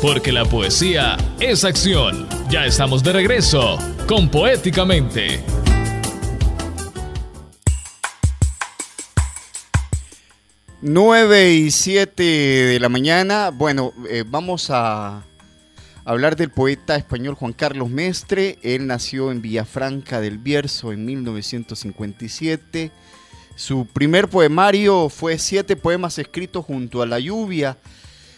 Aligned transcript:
porque 0.00 0.32
la 0.32 0.44
poesía 0.44 1.16
es 1.40 1.64
acción. 1.64 2.28
Ya 2.50 2.66
estamos 2.66 3.02
de 3.02 3.12
regreso 3.12 3.78
con 4.06 4.28
Poéticamente. 4.30 5.42
9 10.80 11.52
y 11.54 11.70
7 11.70 12.22
de 12.22 12.80
la 12.80 12.88
mañana. 12.88 13.50
Bueno, 13.50 13.92
eh, 14.08 14.24
vamos 14.26 14.70
a 14.70 15.24
hablar 16.04 16.36
del 16.36 16.50
poeta 16.50 16.94
español 16.94 17.34
Juan 17.34 17.52
Carlos 17.52 17.90
Mestre. 17.90 18.58
Él 18.62 18.86
nació 18.86 19.32
en 19.32 19.42
Villafranca 19.42 20.20
del 20.20 20.38
Bierzo 20.38 20.92
en 20.92 21.04
1957. 21.04 22.92
Su 23.56 23.86
primer 23.86 24.28
poemario 24.28 25.08
fue 25.08 25.36
siete 25.38 25.74
poemas 25.74 26.18
escritos 26.18 26.64
junto 26.64 27.02
a 27.02 27.06
la 27.06 27.18
lluvia. 27.18 27.76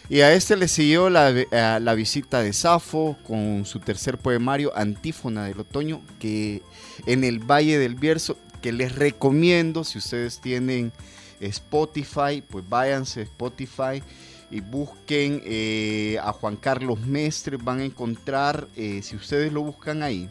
Y 0.09 0.21
a 0.21 0.33
este 0.33 0.57
le 0.57 0.67
siguió 0.67 1.09
la, 1.09 1.31
la, 1.79 1.93
visita 1.93 2.41
de 2.41 2.51
Safo 2.51 3.17
con 3.25 3.65
su 3.65 3.79
tercer 3.79 4.17
poemario, 4.17 4.75
Antífona 4.75 5.45
del 5.45 5.61
Otoño, 5.61 6.01
que 6.19 6.61
en 7.05 7.23
el 7.23 7.39
Valle 7.39 7.77
del 7.77 7.95
Bierzo, 7.95 8.37
que 8.61 8.71
les 8.71 8.93
recomiendo 8.93 9.83
si 9.83 9.99
ustedes 9.99 10.41
tienen 10.41 10.91
Spotify, 11.39 12.43
pues 12.47 12.67
váyanse 12.67 13.21
a 13.21 13.23
Spotify 13.23 14.03
y 14.51 14.59
busquen 14.59 15.41
eh, 15.45 16.17
a 16.21 16.33
Juan 16.33 16.57
Carlos 16.57 16.99
Mestre, 16.99 17.57
van 17.57 17.79
a 17.79 17.85
encontrar, 17.85 18.67
eh, 18.75 19.01
si 19.01 19.15
ustedes 19.15 19.51
lo 19.51 19.63
buscan 19.63 20.03
ahí, 20.03 20.29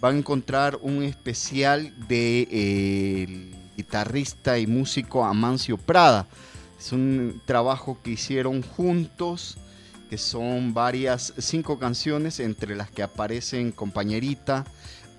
van 0.00 0.16
a 0.16 0.18
encontrar 0.18 0.78
un 0.82 1.02
especial 1.02 1.94
de 2.08 2.48
eh, 2.50 3.52
guitarrista 3.76 4.58
y 4.58 4.66
músico 4.66 5.24
Amancio 5.24 5.78
Prada. 5.78 6.26
Es 6.78 6.92
un 6.92 7.40
trabajo 7.46 7.98
que 8.02 8.10
hicieron 8.12 8.62
juntos, 8.62 9.56
que 10.10 10.18
son 10.18 10.74
varias, 10.74 11.32
cinco 11.38 11.78
canciones, 11.78 12.38
entre 12.40 12.76
las 12.76 12.90
que 12.90 13.02
aparecen 13.02 13.72
Compañerita, 13.72 14.64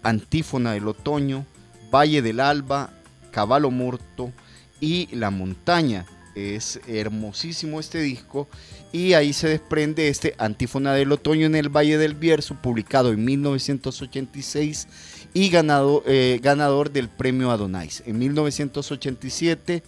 Antífona 0.04 0.74
del 0.74 0.88
Otoño, 0.88 1.46
Valle 1.92 2.22
del 2.22 2.40
Alba, 2.40 2.92
Caballo 3.32 3.72
Muerto 3.72 4.32
y 4.80 5.14
La 5.16 5.32
Montaña. 5.32 6.06
Es 6.36 6.80
hermosísimo 6.88 7.80
este 7.80 8.00
disco 8.00 8.48
y 8.92 9.14
ahí 9.14 9.34
se 9.34 9.48
desprende 9.48 10.08
este 10.08 10.36
Antífona 10.38 10.94
del 10.94 11.12
Otoño 11.12 11.48
en 11.48 11.56
el 11.56 11.70
Valle 11.70 11.98
del 11.98 12.14
Bierzo, 12.14 12.56
publicado 12.62 13.12
en 13.12 13.26
1986 13.26 14.88
y 15.34 15.50
ganado, 15.50 16.04
eh, 16.06 16.40
ganador 16.42 16.92
del 16.92 17.10
premio 17.10 17.50
Adonais. 17.50 18.04
En 18.06 18.20
1987, 18.20 19.82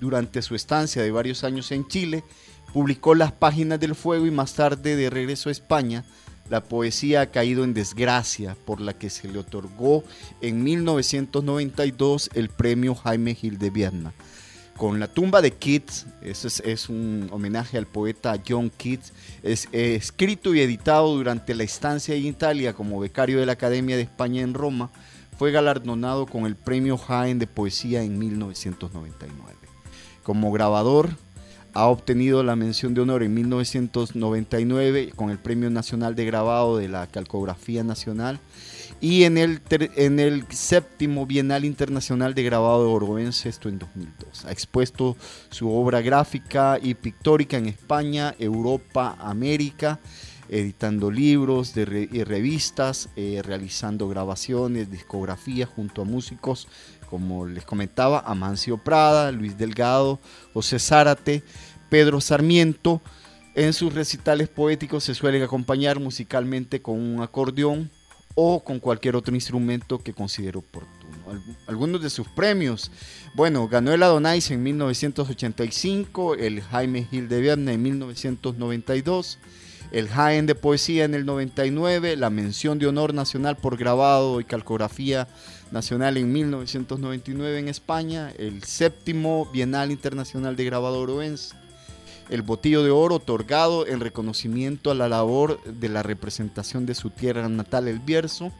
durante 0.00 0.42
su 0.42 0.54
estancia 0.54 1.02
de 1.02 1.10
varios 1.10 1.44
años 1.44 1.70
en 1.72 1.86
Chile, 1.86 2.24
publicó 2.72 3.14
Las 3.14 3.32
Páginas 3.32 3.78
del 3.78 3.94
Fuego 3.94 4.26
y 4.26 4.30
más 4.30 4.54
tarde, 4.54 4.96
de 4.96 5.10
regreso 5.10 5.48
a 5.48 5.52
España, 5.52 6.04
la 6.48 6.64
poesía 6.64 7.20
ha 7.20 7.26
caído 7.30 7.62
en 7.62 7.74
desgracia, 7.74 8.56
por 8.64 8.80
la 8.80 8.94
que 8.94 9.10
se 9.10 9.28
le 9.28 9.38
otorgó 9.38 10.02
en 10.40 10.64
1992 10.64 12.30
el 12.34 12.48
premio 12.48 12.94
Jaime 12.94 13.34
Gil 13.34 13.58
de 13.58 13.70
Viedma 13.70 14.12
con 14.80 14.98
La 14.98 15.08
tumba 15.08 15.42
de 15.42 15.50
Keats, 15.50 16.06
eso 16.22 16.48
es, 16.64 16.88
un 16.88 17.28
homenaje 17.32 17.76
al 17.76 17.86
poeta 17.86 18.40
John 18.48 18.72
Keats, 18.74 19.12
es 19.42 19.68
escrito 19.72 20.54
y 20.54 20.62
editado 20.62 21.14
durante 21.14 21.54
la 21.54 21.64
estancia 21.64 22.14
en 22.14 22.24
Italia 22.24 22.72
como 22.72 22.98
becario 22.98 23.38
de 23.40 23.44
la 23.44 23.52
Academia 23.52 23.96
de 23.96 24.04
España 24.04 24.40
en 24.40 24.54
Roma, 24.54 24.90
fue 25.36 25.52
galardonado 25.52 26.24
con 26.24 26.46
el 26.46 26.56
premio 26.56 26.96
Jaén 26.96 27.38
de 27.38 27.46
Poesía 27.46 28.02
en 28.02 28.18
1999. 28.18 29.59
Como 30.30 30.52
grabador, 30.52 31.10
ha 31.74 31.86
obtenido 31.86 32.44
la 32.44 32.54
mención 32.54 32.94
de 32.94 33.00
honor 33.00 33.24
en 33.24 33.34
1999 33.34 35.10
con 35.16 35.30
el 35.30 35.38
Premio 35.38 35.70
Nacional 35.70 36.14
de 36.14 36.24
Grabado 36.24 36.76
de 36.76 36.86
la 36.86 37.08
Calcografía 37.08 37.82
Nacional 37.82 38.38
y 39.00 39.24
en 39.24 39.36
el, 39.36 39.60
en 39.70 40.20
el 40.20 40.44
séptimo 40.50 41.26
Bienal 41.26 41.64
Internacional 41.64 42.34
de 42.34 42.44
Grabado 42.44 42.84
de 42.84 42.92
Oroense, 42.92 43.48
esto 43.48 43.68
en 43.68 43.80
2002. 43.80 44.44
Ha 44.44 44.52
expuesto 44.52 45.16
su 45.50 45.68
obra 45.68 46.00
gráfica 46.00 46.78
y 46.80 46.94
pictórica 46.94 47.56
en 47.56 47.66
España, 47.66 48.36
Europa, 48.38 49.16
América, 49.18 49.98
editando 50.48 51.10
libros 51.10 51.76
y 51.76 51.84
revistas, 52.24 53.08
eh, 53.16 53.40
realizando 53.44 54.08
grabaciones, 54.08 54.90
discografía 54.90 55.66
junto 55.66 56.02
a 56.02 56.04
músicos, 56.04 56.68
como 57.10 57.46
les 57.46 57.64
comentaba, 57.64 58.20
Amancio 58.20 58.78
Prada, 58.78 59.32
Luis 59.32 59.58
Delgado, 59.58 60.20
José 60.54 60.78
Zárate, 60.78 61.42
Pedro 61.88 62.20
Sarmiento. 62.20 63.02
En 63.54 63.72
sus 63.72 63.92
recitales 63.92 64.48
poéticos 64.48 65.04
se 65.04 65.14
suelen 65.14 65.42
acompañar 65.42 65.98
musicalmente 65.98 66.80
con 66.80 67.00
un 67.00 67.20
acordeón, 67.20 67.90
o 68.34 68.62
con 68.62 68.78
cualquier 68.78 69.16
otro 69.16 69.34
instrumento 69.34 69.98
que 69.98 70.12
considere 70.12 70.58
oportuno. 70.58 70.90
Algunos 71.66 72.02
de 72.02 72.10
sus 72.10 72.28
premios, 72.28 72.90
bueno, 73.34 73.68
ganó 73.68 73.92
el 73.92 74.02
Adonais 74.02 74.50
en 74.50 74.62
1985, 74.62 76.34
el 76.34 76.62
Jaime 76.62 77.04
Gil 77.04 77.28
de 77.28 77.40
Vierne 77.40 77.74
en 77.74 77.82
1992, 77.82 79.38
el 79.92 80.08
Jaén 80.08 80.46
de 80.46 80.54
Poesía 80.54 81.04
en 81.04 81.14
el 81.14 81.26
99, 81.26 82.16
la 82.16 82.30
mención 82.30 82.78
de 82.78 82.86
honor 82.86 83.12
nacional 83.12 83.56
por 83.56 83.76
grabado 83.76 84.40
y 84.40 84.44
calcografía 84.44 85.26
nacional 85.72 86.16
en 86.16 86.32
1999 86.32 87.58
en 87.58 87.68
España, 87.68 88.32
el 88.38 88.62
séptimo 88.62 89.48
Bienal 89.52 89.90
Internacional 89.90 90.54
de 90.54 90.64
Grabado 90.64 91.00
Oroense, 91.00 91.56
el 92.28 92.42
botillo 92.42 92.84
de 92.84 92.90
oro 92.90 93.16
otorgado 93.16 93.86
en 93.86 93.98
reconocimiento 93.98 94.92
a 94.92 94.94
la 94.94 95.08
labor 95.08 95.60
de 95.64 95.88
la 95.88 96.04
representación 96.04 96.86
de 96.86 96.94
su 96.94 97.10
tierra 97.10 97.48
natal, 97.48 97.88
el 97.88 97.98
Bierzo, 97.98 98.52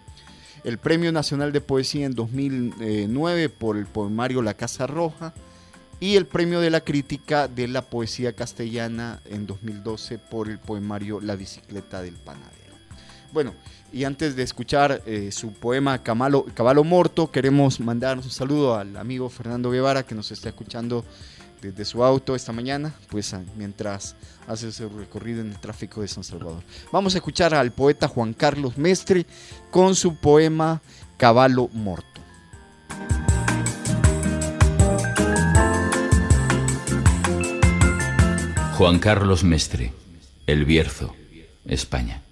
el 0.64 0.78
Premio 0.78 1.12
Nacional 1.12 1.52
de 1.52 1.60
Poesía 1.60 2.06
en 2.06 2.14
2009 2.14 3.48
por 3.48 3.76
el 3.76 3.86
poemario 3.86 4.42
La 4.42 4.54
Casa 4.54 4.86
Roja 4.88 5.32
y 6.00 6.16
el 6.16 6.26
Premio 6.26 6.60
de 6.60 6.70
la 6.70 6.80
Crítica 6.80 7.46
de 7.46 7.68
la 7.68 7.82
Poesía 7.82 8.32
Castellana 8.32 9.20
en 9.26 9.46
2012 9.46 10.18
por 10.18 10.48
el 10.48 10.58
poemario 10.58 11.20
La 11.20 11.36
Bicicleta 11.36 12.00
del 12.00 12.14
Panadero. 12.14 12.74
Bueno, 13.32 13.54
y 13.92 14.04
antes 14.04 14.34
de 14.34 14.42
escuchar 14.42 15.02
eh, 15.04 15.30
su 15.30 15.52
poema 15.52 16.02
Caballo 16.02 16.84
Morto, 16.84 17.30
queremos 17.30 17.78
mandar 17.80 18.16
un 18.16 18.30
saludo 18.30 18.76
al 18.76 18.96
amigo 18.96 19.28
Fernando 19.28 19.70
Guevara 19.70 20.02
que 20.02 20.14
nos 20.14 20.32
está 20.32 20.48
escuchando 20.48 21.04
desde 21.60 21.84
su 21.84 22.02
auto 22.02 22.34
esta 22.34 22.52
mañana, 22.52 22.94
pues 23.10 23.34
mientras 23.56 24.16
hace 24.48 24.72
su 24.72 24.88
recorrido 24.88 25.42
en 25.42 25.50
el 25.50 25.60
tráfico 25.60 26.00
de 26.00 26.08
San 26.08 26.24
Salvador. 26.24 26.62
Vamos 26.90 27.14
a 27.14 27.18
escuchar 27.18 27.54
al 27.54 27.72
poeta 27.72 28.08
Juan 28.08 28.32
Carlos 28.32 28.78
Mestre 28.78 29.26
con 29.70 29.94
su 29.94 30.16
poema 30.16 30.80
Caballo 31.18 31.68
Morto. 31.68 32.20
Juan 38.80 38.98
Carlos 38.98 39.44
Mestre, 39.44 39.92
El 40.46 40.64
Bierzo, 40.64 41.14
España. 41.66 42.22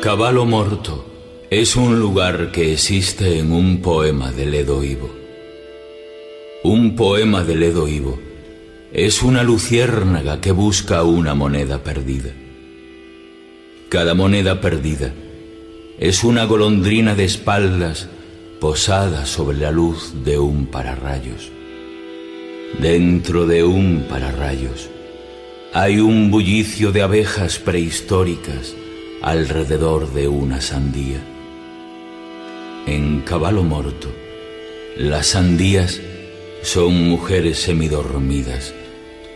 Caballo 0.00 0.46
Morto 0.46 1.04
es 1.50 1.76
un 1.76 2.00
lugar 2.00 2.50
que 2.50 2.72
existe 2.72 3.40
en 3.40 3.52
un 3.52 3.82
poema 3.82 4.32
de 4.32 4.46
Ledo 4.46 4.82
Ivo. 4.82 5.14
Un 6.64 6.96
poema 6.96 7.44
de 7.44 7.56
Ledo 7.56 7.88
Ivo 7.88 8.18
es 8.90 9.22
una 9.22 9.42
luciérnaga 9.42 10.40
que 10.40 10.52
busca 10.52 11.02
una 11.02 11.34
moneda 11.34 11.84
perdida. 11.84 12.30
Cada 13.90 14.14
moneda 14.14 14.60
perdida 14.60 15.12
es 15.98 16.22
una 16.22 16.44
golondrina 16.44 17.16
de 17.16 17.24
espaldas 17.24 18.08
posada 18.60 19.26
sobre 19.26 19.58
la 19.58 19.72
luz 19.72 20.12
de 20.24 20.38
un 20.38 20.66
pararrayos. 20.66 21.50
Dentro 22.78 23.48
de 23.48 23.64
un 23.64 24.06
pararrayos 24.08 24.88
hay 25.74 25.98
un 25.98 26.30
bullicio 26.30 26.92
de 26.92 27.02
abejas 27.02 27.58
prehistóricas 27.58 28.76
alrededor 29.22 30.14
de 30.14 30.28
una 30.28 30.60
sandía. 30.60 31.20
En 32.86 33.22
caballo 33.22 33.64
morto, 33.64 34.06
las 34.98 35.26
sandías 35.26 36.00
son 36.62 37.08
mujeres 37.08 37.58
semidormidas 37.58 38.72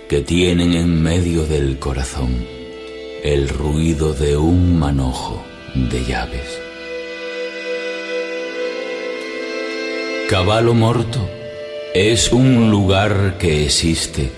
que 0.08 0.20
tienen 0.20 0.74
en 0.74 1.02
medio 1.02 1.44
del 1.44 1.80
corazón 1.80 2.53
el 3.24 3.48
ruido 3.48 4.12
de 4.12 4.36
un 4.36 4.78
manojo 4.78 5.42
de 5.74 6.04
llaves. 6.04 6.60
Caballo 10.28 10.74
morto 10.74 11.26
es 11.94 12.30
un 12.32 12.70
lugar 12.70 13.38
que 13.38 13.64
existe 13.64 14.30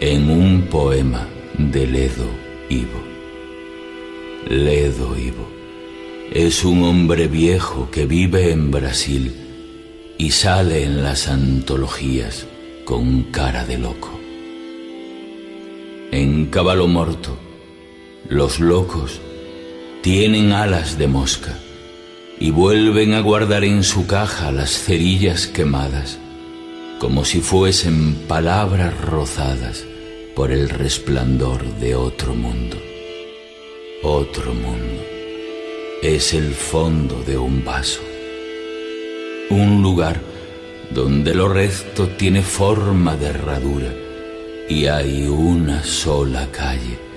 en 0.00 0.28
un 0.28 0.62
poema 0.62 1.28
de 1.56 1.86
Ledo 1.86 2.26
Ivo. 2.68 3.00
Ledo 4.48 5.16
Ivo, 5.16 5.46
es 6.32 6.64
un 6.64 6.82
hombre 6.82 7.28
viejo 7.28 7.92
que 7.92 8.06
vive 8.06 8.50
en 8.50 8.72
Brasil 8.72 9.36
y 10.18 10.32
sale 10.32 10.82
en 10.82 11.04
las 11.04 11.28
antologías 11.28 12.48
con 12.84 13.22
cara 13.22 13.64
de 13.64 13.78
loco. 13.78 14.10
En 16.10 16.46
Caballo 16.46 16.88
Morto, 16.88 17.38
los 18.28 18.60
locos 18.60 19.20
tienen 20.02 20.52
alas 20.52 20.98
de 20.98 21.06
mosca 21.06 21.58
y 22.38 22.50
vuelven 22.50 23.14
a 23.14 23.20
guardar 23.20 23.64
en 23.64 23.82
su 23.82 24.06
caja 24.06 24.52
las 24.52 24.70
cerillas 24.70 25.46
quemadas, 25.46 26.18
como 26.98 27.24
si 27.24 27.40
fuesen 27.40 28.14
palabras 28.26 28.98
rozadas 29.00 29.84
por 30.34 30.50
el 30.50 30.68
resplandor 30.68 31.64
de 31.76 31.94
otro 31.94 32.34
mundo. 32.34 32.76
Otro 34.02 34.54
mundo. 34.54 35.02
Es 36.02 36.34
el 36.34 36.54
fondo 36.54 37.22
de 37.22 37.38
un 37.38 37.64
vaso. 37.64 38.00
Un 39.50 39.82
lugar 39.82 40.20
donde 40.90 41.34
lo 41.34 41.48
resto 41.48 42.08
tiene 42.08 42.42
forma 42.42 43.16
de 43.16 43.26
herradura 43.26 43.92
y 44.68 44.86
hay 44.86 45.28
una 45.28 45.82
sola 45.84 46.48
calle 46.50 47.11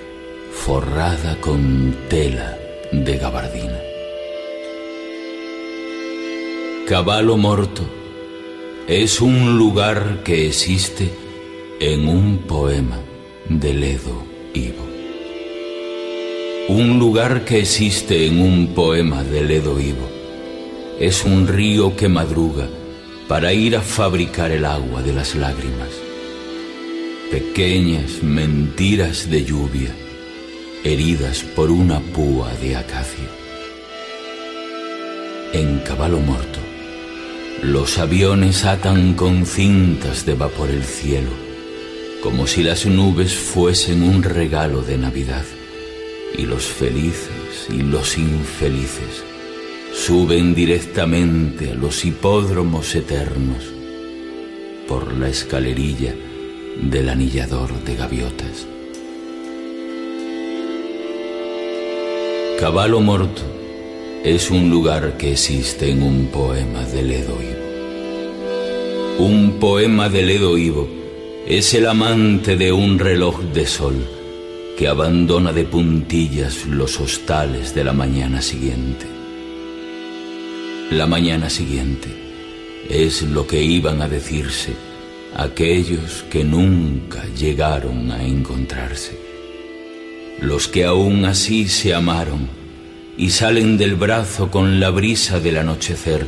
forrada 0.55 1.39
con 1.41 1.95
tela 2.09 2.57
de 2.91 3.17
gabardina. 3.17 3.79
Caballo 6.87 7.37
Morto 7.37 7.83
es 8.87 9.21
un 9.21 9.59
lugar 9.59 10.23
que 10.23 10.47
existe 10.47 11.11
en 11.79 12.07
un 12.07 12.39
poema 12.39 12.99
de 13.47 13.73
Ledo 13.73 14.23
Ivo. 14.55 14.87
Un 16.69 16.97
lugar 16.97 17.45
que 17.45 17.59
existe 17.59 18.25
en 18.25 18.39
un 18.39 18.73
poema 18.73 19.23
de 19.23 19.43
Ledo 19.43 19.79
Ivo 19.79 20.09
es 20.99 21.25
un 21.25 21.47
río 21.47 21.95
que 21.95 22.07
madruga 22.07 22.67
para 23.27 23.53
ir 23.53 23.75
a 23.75 23.81
fabricar 23.81 24.51
el 24.51 24.65
agua 24.65 25.03
de 25.03 25.13
las 25.13 25.35
lágrimas. 25.35 25.89
Pequeñas 27.29 28.23
mentiras 28.23 29.29
de 29.29 29.43
lluvia 29.43 30.04
heridas 30.85 31.41
por 31.41 31.71
una 31.71 31.99
púa 31.99 32.53
de 32.61 32.75
acacia. 32.75 33.25
En 35.51 35.79
caballo 35.79 36.19
muerto, 36.19 36.59
los 37.63 37.97
aviones 37.97 38.65
atan 38.65 39.15
con 39.15 39.47
cintas 39.47 40.27
de 40.27 40.35
vapor 40.35 40.69
el 40.69 40.83
cielo, 40.83 41.31
como 42.21 42.45
si 42.45 42.61
las 42.61 42.85
nubes 42.85 43.33
fuesen 43.33 44.03
un 44.03 44.21
regalo 44.21 44.83
de 44.83 44.99
Navidad, 44.99 45.45
y 46.37 46.43
los 46.43 46.65
felices 46.65 47.67
y 47.69 47.81
los 47.81 48.19
infelices 48.19 49.23
suben 49.91 50.53
directamente 50.53 51.71
a 51.71 51.73
los 51.73 52.05
hipódromos 52.05 52.93
eternos 52.93 53.63
por 54.87 55.17
la 55.17 55.29
escalerilla 55.29 56.13
del 56.79 57.09
anillador 57.09 57.73
de 57.83 57.95
gaviotas. 57.95 58.74
Caballo 62.59 63.01
Morto 63.01 63.41
es 64.23 64.49
un 64.49 64.69
lugar 64.69 65.17
que 65.17 65.33
existe 65.33 65.89
en 65.91 66.01
un 66.01 66.27
poema 66.27 66.85
de 66.85 67.03
Ledo 67.03 67.37
Ivo. 67.41 69.25
Un 69.25 69.59
poema 69.59 70.07
de 70.07 70.21
Ledo 70.21 70.57
Ivo 70.57 70.87
es 71.45 71.73
el 71.73 71.85
amante 71.85 72.55
de 72.55 72.71
un 72.71 72.97
reloj 72.97 73.41
de 73.53 73.67
sol 73.67 74.07
que 74.77 74.87
abandona 74.87 75.51
de 75.51 75.65
puntillas 75.65 76.65
los 76.65 76.97
hostales 77.01 77.75
de 77.75 77.83
la 77.83 77.91
mañana 77.91 78.41
siguiente. 78.41 79.05
La 80.91 81.07
mañana 81.07 81.49
siguiente 81.49 82.07
es 82.89 83.21
lo 83.23 83.45
que 83.45 83.61
iban 83.61 84.01
a 84.01 84.07
decirse 84.07 84.73
aquellos 85.35 86.23
que 86.29 86.45
nunca 86.45 87.25
llegaron 87.37 88.11
a 88.11 88.23
encontrarse, 88.23 89.24
los 90.39 90.67
que 90.67 90.85
aún 90.85 91.25
así 91.25 91.67
se 91.67 91.93
amaron 91.93 92.49
y 93.17 93.29
salen 93.29 93.77
del 93.77 93.95
brazo 93.95 94.51
con 94.51 94.79
la 94.79 94.89
brisa 94.89 95.39
del 95.39 95.57
anochecer 95.57 96.25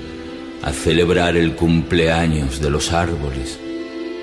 a 0.64 0.72
celebrar 0.72 1.36
el 1.36 1.56
cumpleaños 1.56 2.62
de 2.62 2.70
los 2.70 2.94
árboles 2.94 3.60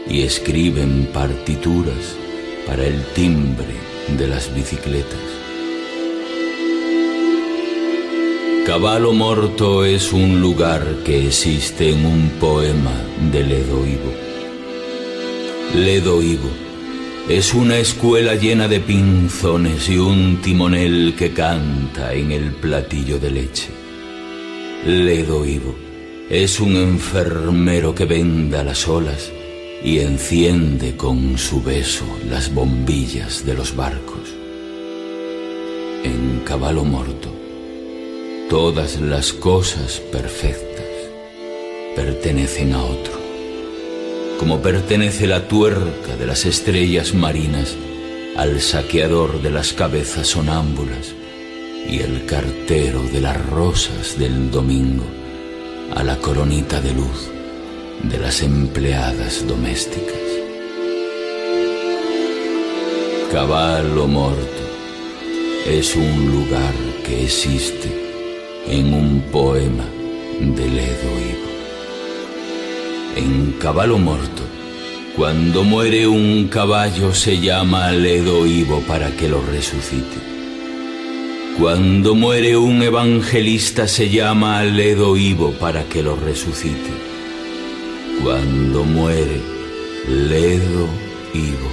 y 0.08 0.22
escriben 0.22 1.08
partituras 1.12 2.16
para 2.66 2.84
el 2.84 3.02
timbre 3.14 3.74
de 4.18 4.26
las 4.26 4.54
bicicletas. 4.54 5.20
Caballo 8.66 9.12
Morto 9.12 9.84
es 9.84 10.12
un 10.12 10.40
lugar 10.40 10.82
que 11.04 11.26
existe 11.26 11.90
en 11.90 12.06
un 12.06 12.30
poema 12.40 12.94
de 13.30 13.44
Ledo 13.44 13.86
Ivo. 13.86 14.12
Ledo 15.74 16.22
Ivo 16.22 16.63
es 17.28 17.54
una 17.54 17.78
escuela 17.78 18.34
llena 18.34 18.68
de 18.68 18.80
pinzones 18.80 19.88
y 19.88 19.96
un 19.96 20.42
timonel 20.42 21.14
que 21.16 21.32
canta 21.32 22.12
en 22.12 22.30
el 22.30 22.52
platillo 22.52 23.18
de 23.18 23.30
leche. 23.30 23.68
Ledo 24.84 25.46
Ivo 25.46 25.74
es 26.28 26.60
un 26.60 26.76
enfermero 26.76 27.94
que 27.94 28.04
venda 28.04 28.62
las 28.62 28.86
olas 28.86 29.32
y 29.82 30.00
enciende 30.00 30.96
con 30.96 31.38
su 31.38 31.62
beso 31.62 32.04
las 32.28 32.52
bombillas 32.52 33.46
de 33.46 33.54
los 33.54 33.74
barcos. 33.74 34.34
En 36.04 36.42
caballo 36.44 36.84
morto, 36.84 37.34
todas 38.50 39.00
las 39.00 39.32
cosas 39.32 39.98
perfectas 40.12 40.84
pertenecen 41.96 42.74
a 42.74 42.84
otro 42.84 43.13
como 44.38 44.60
pertenece 44.60 45.26
la 45.26 45.48
tuerca 45.48 46.16
de 46.18 46.26
las 46.26 46.44
estrellas 46.44 47.14
marinas 47.14 47.76
al 48.36 48.60
saqueador 48.60 49.40
de 49.42 49.50
las 49.50 49.72
cabezas 49.72 50.26
sonámbulas 50.28 51.14
y 51.88 52.00
el 52.00 52.26
cartero 52.26 53.02
de 53.02 53.20
las 53.20 53.44
rosas 53.50 54.18
del 54.18 54.50
domingo 54.50 55.04
a 55.94 56.02
la 56.02 56.16
coronita 56.16 56.80
de 56.80 56.92
luz 56.92 57.30
de 58.02 58.18
las 58.18 58.42
empleadas 58.42 59.46
domésticas. 59.46 60.24
Caballo 63.30 64.06
Morto 64.06 64.64
es 65.66 65.94
un 65.96 66.32
lugar 66.32 66.74
que 67.04 67.24
existe 67.24 67.90
en 68.66 68.92
un 68.92 69.20
poema 69.32 69.84
de 70.40 70.68
Ledo 70.68 71.10
Ivo 71.18 71.43
en 73.16 73.52
caballo 73.52 73.98
muerto. 73.98 74.42
Cuando 75.16 75.62
muere 75.62 76.06
un 76.06 76.48
caballo 76.48 77.14
se 77.14 77.38
llama 77.38 77.92
Ledo 77.92 78.46
Ivo 78.46 78.80
para 78.80 79.10
que 79.10 79.28
lo 79.28 79.40
resucite. 79.42 80.18
Cuando 81.58 82.16
muere 82.16 82.56
un 82.56 82.82
evangelista 82.82 83.86
se 83.86 84.10
llama 84.10 84.64
Ledo 84.64 85.16
Ivo 85.16 85.52
para 85.52 85.84
que 85.84 86.02
lo 86.02 86.16
resucite. 86.16 86.90
Cuando 88.22 88.82
muere 88.82 89.40
Ledo 90.08 90.88
Ivo, 91.32 91.70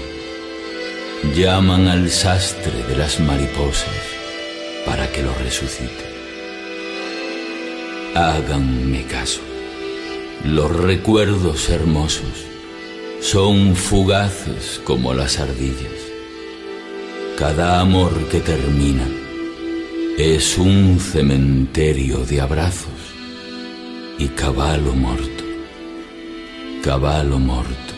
llaman 1.35 1.87
al 1.87 2.09
sastre 2.11 2.83
de 2.87 2.95
las 2.95 3.19
mariposas 3.19 3.89
para 4.85 5.11
que 5.11 5.23
lo 5.23 5.33
resucite. 5.35 6.05
Háganme 8.13 9.03
caso. 9.05 9.50
Los 10.43 10.75
recuerdos 10.75 11.69
hermosos 11.69 12.47
son 13.21 13.75
fugaces 13.75 14.81
como 14.83 15.13
las 15.13 15.37
ardillas. 15.37 15.99
Cada 17.37 17.79
amor 17.79 18.11
que 18.27 18.39
termina 18.39 19.07
es 20.17 20.57
un 20.57 20.99
cementerio 20.99 22.25
de 22.25 22.41
abrazos 22.41 23.13
y 24.17 24.29
caballo 24.29 24.93
muerto. 24.93 25.43
Caballo 26.83 27.37
muerto 27.37 27.93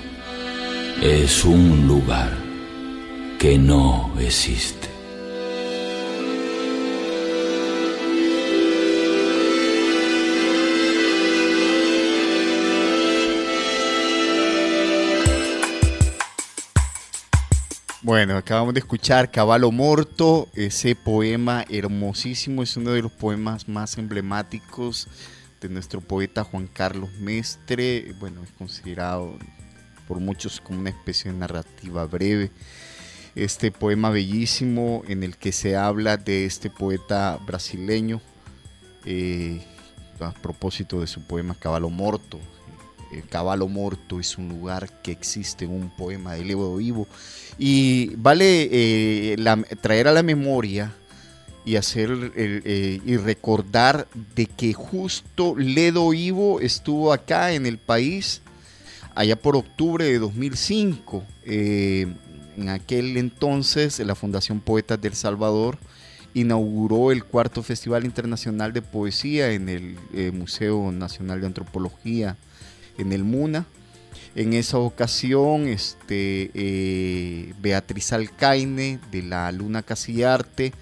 es 1.02 1.46
un 1.46 1.88
lugar 1.88 2.38
que 3.40 3.58
no 3.58 4.14
existe. 4.20 4.93
Bueno, 18.04 18.36
acabamos 18.36 18.74
de 18.74 18.82
escuchar 18.82 19.32
Caballo 19.32 19.72
Morto, 19.72 20.50
ese 20.56 20.94
poema 20.94 21.64
hermosísimo, 21.70 22.62
es 22.62 22.76
uno 22.76 22.92
de 22.92 23.02
los 23.02 23.14
poemas 23.14 23.70
más 23.70 23.98
emblemáticos 23.98 25.08
de 25.62 25.70
nuestro 25.70 26.02
poeta 26.02 26.44
Juan 26.44 26.68
Carlos 26.68 27.10
Mestre. 27.22 28.14
Bueno, 28.20 28.44
es 28.44 28.52
considerado 28.58 29.38
por 30.06 30.20
muchos 30.20 30.60
como 30.60 30.82
una 30.82 30.90
especie 30.90 31.32
de 31.32 31.38
narrativa 31.38 32.04
breve. 32.04 32.52
Este 33.36 33.72
poema 33.72 34.10
bellísimo 34.10 35.04
en 35.08 35.24
el 35.24 35.38
que 35.38 35.54
se 35.54 35.78
habla 35.78 36.18
de 36.18 36.44
este 36.44 36.70
poeta 36.70 37.40
brasileño 37.46 38.20
eh, 39.06 39.66
a 40.20 40.34
propósito 40.34 41.00
de 41.00 41.08
su 41.08 41.26
poema 41.26 41.56
Caballo 41.56 41.90
Morto. 41.90 42.38
El 43.14 43.26
Caballo 43.30 43.70
Morto 43.70 44.20
es 44.20 44.38
un 44.38 44.50
lugar 44.50 45.02
que 45.02 45.14
existe 45.14 45.64
en 45.64 45.72
un 45.72 45.90
poema 45.90 46.34
de 46.34 46.44
Ledo 46.44 46.76
Vivo. 46.76 47.08
Y 47.58 48.16
vale 48.16 48.70
eh, 48.72 49.36
traer 49.82 50.08
a 50.08 50.12
la 50.12 50.24
memoria 50.24 50.92
y 51.66 51.76
hacer 51.76 52.34
eh, 52.36 53.00
y 53.06 53.18
recordar 53.18 54.08
de 54.36 54.48
que 54.48 54.74
justo 54.74 55.56
Ledo 55.56 56.14
Ivo 56.14 56.60
estuvo 56.60 57.14
acá 57.14 57.54
en 57.54 57.66
el 57.66 57.78
país 57.78 58.42
allá 59.16 59.36
por 59.36 59.56
octubre 59.56 60.04
de 60.04 60.20
2005. 60.20 61.24
Eh, 61.46 62.14
en 62.58 62.70
aquel 62.70 63.18
entonces 63.18 64.00
la 64.00 64.16
Fundación 64.16 64.60
Poetas 64.60 65.02
del 65.02 65.14
Salvador 65.14 65.78
inauguró 66.34 67.12
el 67.12 67.24
cuarto 67.24 67.64
Festival 67.64 68.06
Internacional 68.06 68.74
de 68.74 68.82
Poesía 68.82 69.52
en 69.52 69.70
el 69.70 69.98
Museo 70.34 70.92
Nacional 70.92 71.42
de 71.42 71.48
Antropología 71.48 72.36
en 72.98 73.14
el 73.14 73.24
MUNA. 73.24 73.66
En 74.36 74.54
esa 74.54 74.80
ocasión, 74.80 75.68
este, 75.68 77.54
Beatriz 77.62 78.14
Alcaine 78.14 79.00
de 79.12 79.24
la 79.24 79.52
Luna 79.52 79.84
Casillarte 79.84 80.74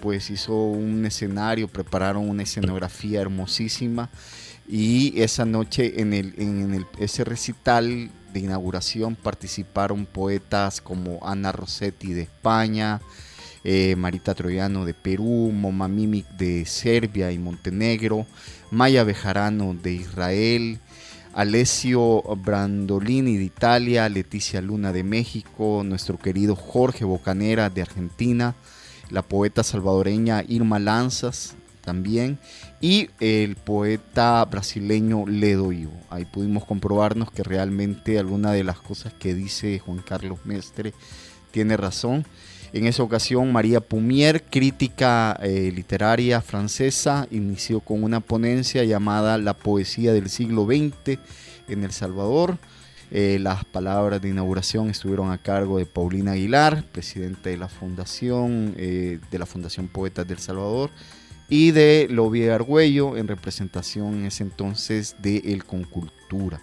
pues 0.00 0.30
hizo 0.30 0.54
un 0.54 1.06
escenario, 1.06 1.68
prepararon 1.68 2.28
una 2.28 2.42
escenografía 2.42 3.20
hermosísima. 3.20 4.10
Y 4.68 5.20
esa 5.20 5.44
noche 5.44 6.00
en 6.00 6.86
ese 6.98 7.24
recital 7.24 8.10
de 8.32 8.40
inauguración 8.40 9.14
participaron 9.14 10.06
poetas 10.06 10.80
como 10.80 11.20
Ana 11.26 11.52
Rossetti 11.52 12.12
de 12.12 12.22
España, 12.22 13.00
eh, 13.64 13.94
Marita 13.96 14.34
Troyano 14.34 14.84
de 14.84 14.94
Perú, 14.94 15.52
Moma 15.52 15.86
Mimic 15.88 16.26
de 16.30 16.64
Serbia 16.66 17.30
y 17.30 17.38
Montenegro, 17.38 18.26
Maya 18.70 19.04
Bejarano 19.04 19.74
de 19.74 19.92
Israel, 19.92 20.80
Alessio 21.34 22.22
Brandolini 22.36 23.36
de 23.38 23.44
Italia, 23.44 24.08
Leticia 24.08 24.60
Luna 24.60 24.92
de 24.92 25.02
México, 25.02 25.82
nuestro 25.84 26.18
querido 26.18 26.56
Jorge 26.56 27.04
Bocanera 27.04 27.70
de 27.70 27.82
Argentina, 27.82 28.54
la 29.10 29.22
poeta 29.22 29.62
salvadoreña 29.62 30.44
Irma 30.46 30.78
Lanzas 30.78 31.56
también 31.82 32.38
y 32.80 33.08
el 33.20 33.56
poeta 33.56 34.44
brasileño 34.44 35.26
Ledo 35.26 35.72
Ivo. 35.72 35.92
Ahí 36.10 36.24
pudimos 36.24 36.64
comprobarnos 36.64 37.30
que 37.30 37.42
realmente 37.42 38.18
alguna 38.18 38.52
de 38.52 38.64
las 38.64 38.78
cosas 38.78 39.12
que 39.14 39.34
dice 39.34 39.78
Juan 39.78 39.98
Carlos 39.98 40.38
Mestre 40.44 40.92
tiene 41.50 41.76
razón. 41.76 42.26
En 42.72 42.86
esa 42.86 43.02
ocasión, 43.02 43.52
María 43.52 43.82
Pumier, 43.82 44.44
crítica 44.44 45.38
eh, 45.42 45.70
literaria 45.74 46.40
francesa, 46.40 47.28
inició 47.30 47.80
con 47.80 48.02
una 48.02 48.20
ponencia 48.20 48.82
llamada 48.84 49.36
La 49.36 49.52
poesía 49.52 50.14
del 50.14 50.30
siglo 50.30 50.64
XX 50.64 51.18
en 51.68 51.84
El 51.84 51.92
Salvador. 51.92 52.56
Eh, 53.10 53.36
las 53.38 53.66
palabras 53.66 54.22
de 54.22 54.30
inauguración 54.30 54.88
estuvieron 54.88 55.32
a 55.32 55.36
cargo 55.36 55.76
de 55.76 55.84
Paulina 55.84 56.32
Aguilar, 56.32 56.82
presidenta 56.92 57.50
de 57.50 57.58
la 57.58 57.68
Fundación, 57.68 58.74
eh, 58.78 59.18
de 59.30 59.38
la 59.38 59.44
Fundación 59.44 59.88
Poetas 59.88 60.26
del 60.26 60.38
Salvador, 60.38 60.88
y 61.50 61.72
de 61.72 62.06
Lobby 62.08 62.48
Argüello 62.48 63.18
en 63.18 63.28
representación 63.28 64.14
en 64.14 64.26
ese 64.26 64.44
entonces 64.44 65.16
de 65.20 65.36
El 65.44 65.66
Concultura. 65.66 66.58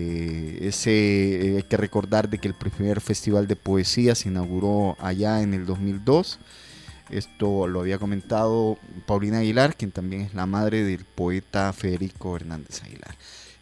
Eh, 0.00 0.68
ese, 0.68 1.54
hay 1.56 1.62
que 1.64 1.76
recordar 1.76 2.28
de 2.30 2.38
que 2.38 2.46
el 2.46 2.54
primer 2.54 3.00
festival 3.00 3.48
de 3.48 3.56
poesía 3.56 4.14
se 4.14 4.28
inauguró 4.28 4.96
allá 5.00 5.42
en 5.42 5.54
el 5.54 5.66
2002. 5.66 6.38
Esto 7.10 7.66
lo 7.66 7.80
había 7.80 7.98
comentado 7.98 8.78
Paulina 9.06 9.38
Aguilar, 9.38 9.74
quien 9.74 9.90
también 9.90 10.22
es 10.22 10.34
la 10.34 10.46
madre 10.46 10.84
del 10.84 11.04
poeta 11.04 11.72
Federico 11.72 12.36
Hernández 12.36 12.82
Aguilar. 12.84 13.16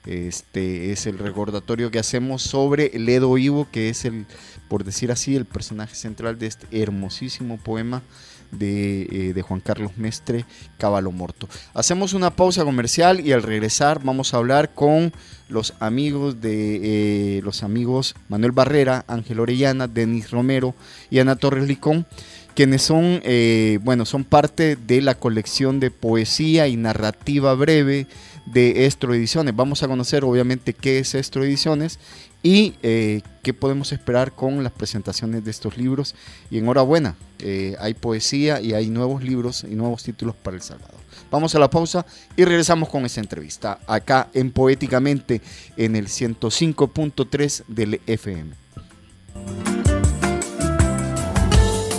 Este 0.04 0.92
es 0.92 1.06
el 1.06 1.18
recordatorio 1.18 1.90
que 1.90 1.98
hacemos 1.98 2.42
sobre 2.42 2.90
Ledo 2.98 3.38
Ivo, 3.38 3.66
que 3.70 3.88
es 3.88 4.04
el, 4.04 4.26
por 4.68 4.84
decir 4.84 5.10
así, 5.10 5.36
el 5.36 5.46
personaje 5.46 5.94
central 5.94 6.38
de 6.38 6.48
este 6.48 6.66
hermosísimo 6.82 7.56
poema 7.56 8.02
de, 8.50 9.32
eh, 9.36 9.42
Juan 9.42 9.60
Carlos 9.60 9.92
Mestre, 9.96 10.44
Caballo 10.78 11.10
Morto. 11.12 11.48
Hacemos 11.74 12.12
una 12.12 12.30
pausa 12.30 12.64
comercial 12.64 13.20
y 13.20 13.32
al 13.32 13.42
regresar 13.42 14.00
vamos 14.02 14.32
a 14.32 14.38
hablar 14.38 14.74
con 14.74 15.12
los 15.48 15.74
amigos 15.80 16.40
de 16.40 16.80
eh, 17.38 17.42
los 17.42 17.62
amigos 17.62 18.14
Manuel 18.28 18.52
Barrera, 18.52 19.04
Ángel 19.06 19.40
Orellana, 19.40 19.86
Denis 19.86 20.30
Romero 20.30 20.74
y 21.10 21.18
Ana 21.18 21.36
Torres 21.36 21.68
Licón 21.68 22.06
quienes 22.56 22.80
son, 22.80 23.20
eh, 23.22 23.78
bueno, 23.82 24.06
son 24.06 24.24
parte 24.24 24.76
de 24.76 25.02
la 25.02 25.14
colección 25.14 25.78
de 25.78 25.90
poesía 25.90 26.66
y 26.68 26.76
narrativa 26.76 27.52
breve 27.52 28.06
de 28.46 28.86
Estro 28.86 29.14
Ediciones. 29.14 29.54
Vamos 29.54 29.82
a 29.82 29.88
conocer 29.88 30.24
obviamente 30.24 30.72
qué 30.72 30.98
es 30.98 31.14
Estro 31.14 31.44
Ediciones 31.44 31.98
y 32.42 32.74
eh, 32.82 33.22
qué 33.42 33.52
podemos 33.52 33.92
esperar 33.92 34.32
con 34.32 34.62
las 34.62 34.72
presentaciones 34.72 35.44
de 35.44 35.50
estos 35.50 35.76
libros. 35.76 36.14
Y 36.50 36.58
enhorabuena, 36.58 37.16
eh, 37.40 37.76
hay 37.80 37.94
poesía 37.94 38.60
y 38.60 38.72
hay 38.72 38.88
nuevos 38.88 39.22
libros 39.22 39.64
y 39.68 39.74
nuevos 39.74 40.02
títulos 40.02 40.34
para 40.36 40.56
El 40.56 40.62
Salvador. 40.62 41.00
Vamos 41.30 41.54
a 41.54 41.58
la 41.58 41.68
pausa 41.68 42.06
y 42.36 42.44
regresamos 42.44 42.88
con 42.88 43.04
esta 43.04 43.20
entrevista 43.20 43.80
acá 43.86 44.28
en 44.32 44.52
Poéticamente 44.52 45.40
en 45.76 45.96
el 45.96 46.06
105.3 46.06 47.64
del 47.66 48.00
FM. 48.06 48.52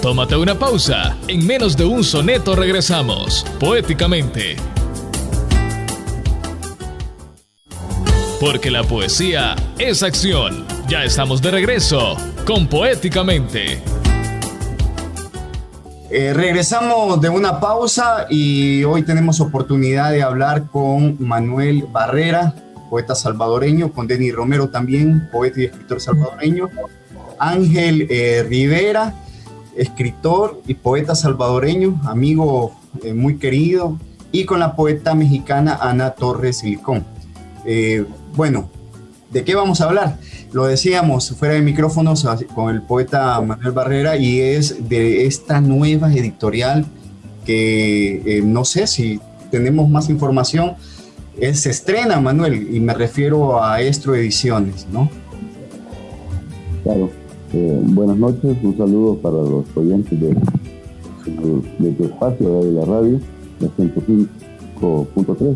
Tómate 0.01 0.37
una 0.37 0.57
pausa. 0.57 1.17
En 1.27 1.45
menos 1.45 1.75
de 1.75 1.83
un 1.83 2.03
soneto 2.03 2.55
regresamos. 2.55 3.45
Poéticamente. 3.59 4.55
Porque 8.39 8.69
la 8.69 8.83
poesía 8.83 9.55
es 9.79 10.03
acción. 10.03 10.63
Ya 10.87 11.03
estamos 11.03 11.41
de 11.41 11.49
regreso 11.49 12.15
con 12.45 12.67
Poéticamente. 12.67 13.81
Eh, 16.11 16.33
regresamos 16.35 17.19
de 17.19 17.29
una 17.29 17.59
pausa 17.59 18.27
y 18.29 18.83
hoy 18.83 19.01
tenemos 19.01 19.41
oportunidad 19.41 20.11
de 20.11 20.21
hablar 20.21 20.67
con 20.67 21.17
Manuel 21.19 21.87
Barrera, 21.91 22.53
poeta 22.91 23.15
salvadoreño, 23.15 23.91
con 23.91 24.05
Denis 24.05 24.35
Romero 24.35 24.69
también, 24.69 25.29
poeta 25.31 25.61
y 25.61 25.65
escritor 25.65 25.99
salvadoreño, 25.99 26.69
Ángel 27.39 28.05
eh, 28.07 28.45
Rivera, 28.47 29.15
escritor 29.75 30.61
y 30.67 30.75
poeta 30.75 31.15
salvadoreño, 31.15 31.99
amigo 32.05 32.79
eh, 33.03 33.15
muy 33.15 33.37
querido, 33.37 33.97
y 34.31 34.45
con 34.45 34.59
la 34.59 34.75
poeta 34.75 35.15
mexicana 35.15 35.79
Ana 35.81 36.11
Torres 36.11 36.59
Silicón. 36.59 37.03
Bueno, 38.37 38.69
¿de 39.31 39.43
qué 39.43 39.55
vamos 39.55 39.81
a 39.81 39.85
hablar? 39.85 40.19
Lo 40.53 40.65
decíamos 40.65 41.31
fuera 41.31 41.55
de 41.55 41.61
micrófonos 41.61 42.23
con 42.53 42.69
el 42.69 42.83
poeta 42.83 43.41
Manuel 43.41 43.71
Barrera 43.71 44.15
y 44.15 44.39
es 44.39 44.87
de 44.87 45.25
esta 45.25 45.59
nueva 45.59 46.13
editorial 46.13 46.85
que 47.43 48.21
eh, 48.27 48.43
no 48.43 48.63
sé 48.63 48.85
si 48.85 49.19
tenemos 49.49 49.89
más 49.89 50.11
información. 50.11 50.75
se 51.35 51.71
estrena, 51.71 52.21
Manuel, 52.21 52.75
y 52.75 52.79
me 52.79 52.93
refiero 52.93 53.63
a 53.63 53.81
Estro 53.81 54.13
Ediciones, 54.13 54.85
¿no? 54.93 55.09
Claro. 56.83 57.09
Eh, 57.53 57.79
buenas 57.85 58.17
noches, 58.17 58.55
un 58.61 58.77
saludo 58.77 59.17
para 59.17 59.37
los 59.37 59.65
oyentes 59.75 60.19
de, 60.19 60.27
de, 61.79 61.91
tu 61.91 62.03
espacio 62.03 62.61
de 62.61 62.71
la 62.71 62.85
radio, 62.85 63.19
de 63.59 63.67
105.3. 64.79 65.55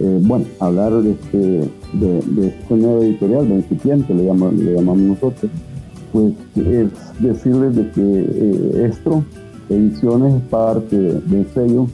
Eh, 0.00 0.18
bueno, 0.22 0.44
hablar 0.58 0.92
este, 1.06 1.38
de, 1.38 2.20
de, 2.26 2.48
este 2.48 2.74
nuevo 2.74 3.02
editorial, 3.02 3.48
de 3.48 3.54
incipiente, 3.56 4.12
le, 4.12 4.24
llamamos, 4.24 4.54
le 4.54 4.74
llamamos 4.74 5.02
nosotros, 5.02 5.50
pues 6.12 6.34
es 6.56 6.88
decirles 7.20 7.76
de 7.76 7.90
que 7.92 8.00
eh, 8.02 8.86
Estro 8.86 9.24
Ediciones 9.68 10.34
es 10.34 10.42
parte 10.48 10.96
del 10.96 11.46
sello 11.54 11.86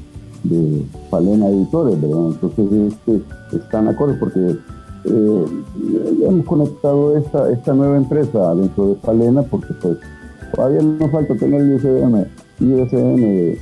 de 0.45 0.83
Palena 1.11 1.49
Editores, 1.49 2.01
¿verdad? 2.01 2.33
Entonces 2.33 2.93
este, 2.93 3.23
están 3.57 3.89
acuerdo 3.89 4.17
porque 4.19 4.57
eh, 5.05 5.45
hemos 6.27 6.47
conectado 6.47 7.17
esta, 7.17 7.51
esta 7.53 7.75
nueva 7.75 7.97
empresa 7.97 8.55
dentro 8.55 8.89
de 8.89 8.95
Palena 8.97 9.43
porque 9.43 9.73
pues 9.81 9.99
todavía 10.55 10.83
nos 10.83 11.11
falta 11.11 11.37
tener 11.37 11.61
el 11.61 11.77
ISBN, 11.77 12.27
ISBN 12.61 13.59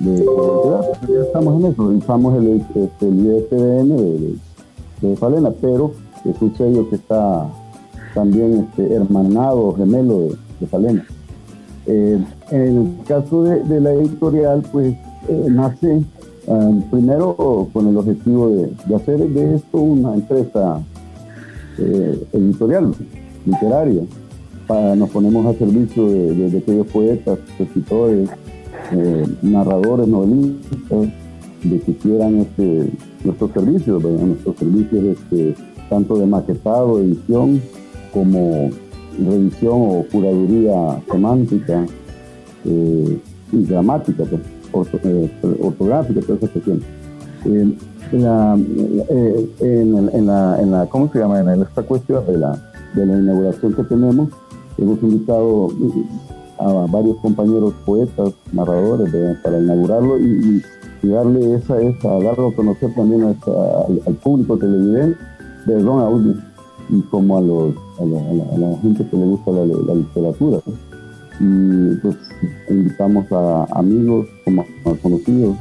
de 0.00 0.10
de, 0.10 0.24
ya 0.24 1.22
estamos 1.22 1.60
en 1.60 1.72
eso, 1.72 1.82
usamos 1.82 2.36
el, 2.36 2.60
este, 2.74 3.08
el 3.08 3.18
ISBN 3.18 3.96
de, 3.96 4.36
de, 5.02 5.16
Falena, 5.16 5.50
pero 5.60 5.92
es 6.24 6.40
un 6.40 6.56
sello 6.56 6.88
que 6.88 6.96
está 6.96 7.48
también 8.14 8.68
este, 8.68 8.94
hermanado, 8.94 9.74
gemelo 9.74 10.20
de, 10.20 10.36
de 10.60 10.66
Falena. 10.66 11.06
Eh, 11.90 12.22
en 12.50 12.60
el 12.60 13.04
caso 13.06 13.44
de, 13.44 13.80
la 13.80 13.92
editorial, 13.92 14.62
pues 14.70 14.94
eh, 15.28 15.46
nace 15.48 16.02
um, 16.46 16.82
primero 16.90 17.34
con 17.72 17.88
el 17.88 17.96
objetivo 17.96 18.50
de, 18.50 18.94
hacer 18.94 19.18
de 19.18 19.54
esto 19.54 19.78
una 19.78 20.14
empresa 20.14 20.82
eh, 21.78 22.26
editorial, 22.34 22.94
literaria. 23.46 24.02
Para, 24.66 24.94
nos 24.96 25.08
ponemos 25.08 25.46
a 25.46 25.58
servicio 25.58 26.08
de, 26.08 26.58
aquellos 26.58 26.86
poetas, 26.88 27.38
escritores, 27.58 28.28
eh, 28.92 29.26
narradores, 29.42 30.08
novelistas, 30.08 31.08
de 31.62 31.80
que 31.80 31.96
quieran 31.96 32.38
este, 32.38 32.90
nuestros 33.24 33.50
servicios, 33.52 34.02
nuestros 34.02 34.56
servicios 34.56 35.04
este, 35.04 35.54
tanto 35.88 36.18
de 36.18 36.26
maquetado, 36.26 37.00
edición, 37.00 37.60
como 38.12 38.70
revisión 39.18 39.74
o 39.74 40.04
curaduría 40.10 41.02
semántica 41.10 41.84
eh, 42.64 43.18
y 43.52 43.64
gramática, 43.64 44.24
pues, 44.70 44.88
eh, 45.02 45.30
ortográfica, 45.60 46.20
todas 46.20 46.42
esas 46.42 46.50
cuestiones. 46.50 46.84
Eh, 47.44 47.74
en, 48.10 48.22
la, 48.22 48.54
en, 48.54 50.26
la, 50.26 50.60
en, 50.60 50.70
la, 50.70 50.86
¿cómo 50.86 51.12
se 51.12 51.18
llama? 51.18 51.40
En 51.40 51.62
esta 51.62 51.82
cuestión 51.82 52.24
de 52.26 52.38
la, 52.38 52.58
de 52.94 53.04
la 53.04 53.18
inauguración 53.18 53.74
que 53.74 53.82
tenemos, 53.84 54.30
hemos 54.78 55.02
invitado 55.02 55.68
a 56.58 56.86
varios 56.90 57.16
compañeros 57.18 57.74
poetas, 57.84 58.32
narradores 58.52 59.12
para 59.42 59.58
inaugurarlo 59.60 60.18
y, 60.20 60.62
darle 61.02 61.54
esa, 61.54 61.80
esa, 61.80 62.08
darlo 62.18 62.48
a 62.48 62.54
conocer 62.54 62.92
también 62.94 63.22
al, 63.24 64.14
público 64.16 64.58
televidente, 64.58 65.16
perdón, 65.64 66.00
a 66.00 66.38
y 66.90 67.00
como 67.02 67.38
a, 67.38 67.40
los, 67.40 67.74
a, 68.00 68.04
la, 68.58 68.76
gente 68.78 69.06
que 69.08 69.16
le 69.16 69.24
gusta 69.26 69.50
la, 69.52 69.94
literatura. 69.94 70.58
Y 71.40 71.94
pues 72.02 72.16
invitamos 72.68 73.30
a 73.30 73.66
amigos, 73.78 74.26
como 74.44 74.62
a 74.62 74.94
conocidos, 75.00 75.56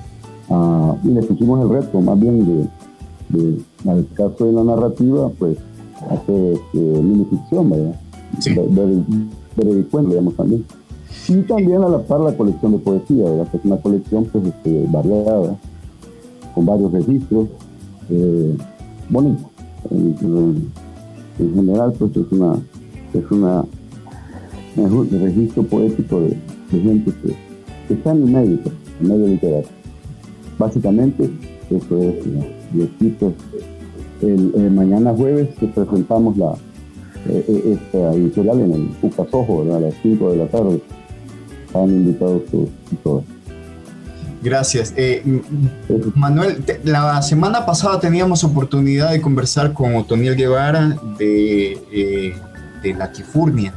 y 1.03 1.07
le 1.09 1.21
pusimos 1.21 1.61
el 1.61 1.69
reto 1.69 2.01
más 2.01 2.19
bien 2.19 2.45
de, 2.45 2.67
de, 3.37 3.61
al 3.87 4.07
caso 4.15 4.45
de 4.45 4.53
la 4.53 4.63
narrativa, 4.63 5.29
pues 5.37 5.57
hacer 6.09 6.53
este, 6.53 6.79
mini 6.79 7.25
ficción, 7.25 7.69
¿verdad? 7.69 7.99
Sí. 8.39 8.55
digamos 10.09 10.35
también. 10.35 10.65
Y 11.29 11.41
también 11.41 11.83
a 11.83 11.89
la 11.89 11.99
par 11.99 12.21
la 12.21 12.35
colección 12.35 12.71
de 12.73 12.77
poesía, 12.79 13.23
¿verdad? 13.25 13.47
es 13.53 13.65
una 13.65 13.77
colección 13.77 14.25
pues, 14.25 14.45
este, 14.45 14.85
variada, 14.89 15.57
con 16.55 16.65
varios 16.65 16.91
registros, 16.91 17.47
eh, 18.09 18.57
bonito. 19.09 19.49
En, 19.91 20.71
general, 21.53 21.93
pues 21.99 22.11
es 22.15 22.31
una, 22.31 22.55
es 23.13 23.31
una 23.31 23.63
un 24.75 25.09
registro 25.21 25.63
poético 25.63 26.21
de, 26.21 26.37
gente 26.71 27.11
que, 27.21 27.93
está 27.93 28.11
en 28.11 28.23
el 28.23 28.31
medio, 28.31 28.59
pues, 28.61 28.75
en 28.99 29.05
el 29.05 29.11
medio 29.11 29.27
literario. 29.27 29.69
Básicamente, 30.57 31.29
eso 31.69 31.97
es, 32.01 32.15
aquí 32.19 33.15
pues, 33.19 33.33
el, 34.21 34.71
mañana 34.71 35.13
jueves 35.13 35.49
presentamos 35.75 36.37
la, 36.37 36.55
eh, 37.27 37.77
eh, 37.93 38.11
editorial 38.15 38.61
en 38.61 38.71
el 38.71 38.89
Ucasojo, 39.01 39.61
a 39.61 39.79
las 39.79 39.93
5 40.01 40.31
de 40.31 40.37
la 40.37 40.47
tarde 40.47 40.81
han 41.83 41.89
invitado 41.89 42.43
todos 43.03 43.23
Gracias. 44.41 44.93
Eh, 44.95 45.23
Manuel, 46.15 46.63
la 46.83 47.21
semana 47.21 47.65
pasada 47.65 47.99
teníamos 47.99 48.43
oportunidad 48.43 49.11
de 49.11 49.19
conversar 49.19 49.73
con 49.73 49.95
Otoniel 49.95 50.35
Guevara 50.35 50.95
de, 51.17 51.73
eh, 51.91 52.35
de 52.83 52.93
La 52.93 53.11
Quifurnia 53.11 53.73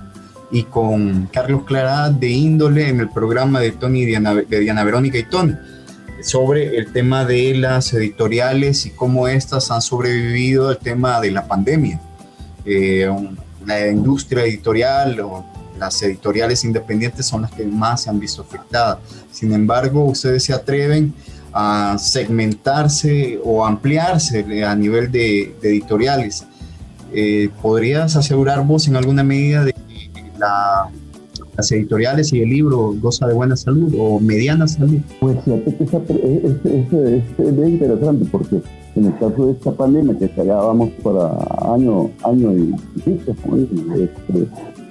y 0.53 0.65
con 0.65 1.29
Carlos 1.33 1.65
Clara 1.65 2.11
de 2.11 2.29
Índole 2.29 2.89
en 2.89 3.01
el 3.01 3.09
programa 3.09 3.61
de 3.61 3.73
Tony 3.73 4.05
Diana, 4.05 4.35
de 4.35 4.61
Diana 4.61 4.85
Verónica 4.85 5.17
y 5.19 5.25
Tony 5.25 5.55
sobre 6.23 6.77
el 6.77 6.93
tema 6.93 7.25
de 7.25 7.55
las 7.55 7.93
editoriales 7.95 8.87
y 8.87 8.91
cómo 8.91 9.29
éstas 9.29 9.71
han 9.71 9.81
sobrevivido 9.81 10.69
al 10.69 10.79
tema 10.79 11.21
de 11.21 11.31
la 11.31 11.47
pandemia. 11.47 12.01
Eh, 12.65 13.09
la 13.65 13.89
industria 13.89 14.45
editorial 14.45 15.21
o 15.21 15.45
las 15.81 16.01
editoriales 16.03 16.63
independientes 16.63 17.27
son 17.27 17.43
las 17.43 17.51
que 17.53 17.65
más 17.65 18.03
se 18.03 18.11
han 18.11 18.21
visto 18.21 18.43
afectadas. 18.43 18.99
Sin 19.33 19.53
embargo, 19.55 20.05
ustedes 20.05 20.45
se 20.45 20.53
atreven 20.53 21.15
a 21.53 21.97
segmentarse 21.99 23.41
o 23.43 23.65
ampliarse 23.65 24.65
a 24.65 24.77
nivel 24.77 25.11
de, 25.11 25.57
editoriales. 25.63 26.45
Eh, 27.13 27.49
¿Podrías 27.63 28.15
asegurar 28.15 28.65
vos 28.65 28.87
en 28.87 28.97
alguna 28.97 29.25
medida 29.25 29.65
de 29.65 29.73
que 29.73 30.11
las 30.39 31.73
editoriales 31.73 32.33
y 32.33 32.43
el 32.43 32.51
libro 32.51 32.95
goza 33.01 33.27
de 33.27 33.35
buena 33.35 33.57
salud 33.57 33.93
o 33.99 34.21
mediana 34.21 34.69
salud? 34.69 35.01
Pues 35.19 35.39
fíjate 35.79 36.15
que 36.15 36.47
es, 37.39 37.57
bien 37.57 37.69
interesante 37.71 38.27
porque 38.31 38.61
en 38.97 39.07
el 39.07 39.13
caso 39.19 39.47
de 39.47 39.53
esta 39.53 39.73
pandemia 39.73 40.17
que 40.19 40.31
ya 40.37 40.57
vamos 40.57 40.91
para 41.03 41.31
año, 41.75 42.11
año 42.23 42.53
y 42.53 42.75
pico, 43.01 43.35
este, 43.57 44.49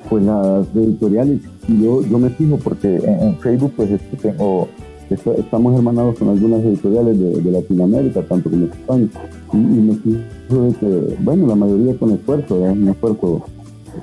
pues 0.10 0.24
las 0.24 0.68
editoriales, 0.76 1.42
yo, 1.68 2.02
yo 2.04 2.18
me 2.18 2.30
fijo 2.32 2.58
porque 2.58 2.96
en, 2.96 3.38
Facebook 3.38 3.74
pues 3.76 3.90
tengo, 4.22 4.68
estamos 5.10 5.76
hermanados 5.76 6.18
con 6.18 6.30
algunas 6.30 6.62
editoriales 6.64 7.20
de, 7.20 7.52
Latinoamérica, 7.52 8.24
tanto 8.24 8.50
como 8.50 8.66
España, 8.66 9.08
y, 9.54 9.58
me 9.58 9.96
fijo 9.96 10.64
de 10.64 10.74
que, 10.74 11.18
bueno, 11.22 11.48
la 11.48 11.56
mayoría 11.56 11.98
con 11.98 12.12
esfuerzo, 12.12 12.66
es 12.66 12.72
un 12.72 12.90
esfuerzo 12.90 13.44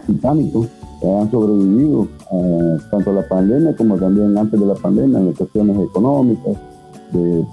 titánico, 0.07 0.67
han 1.03 1.31
sobrevivido 1.31 2.09
eh, 2.33 2.77
tanto 2.91 3.11
a 3.11 3.15
la 3.15 3.29
pandemia 3.29 3.77
como 3.77 3.97
también 3.97 4.37
antes 4.37 4.59
de 4.59 4.67
la 4.67 4.75
pandemia 4.75 5.19
en 5.19 5.33
cuestiones 5.33 5.79
económicas, 5.79 6.57
de, 7.13 7.45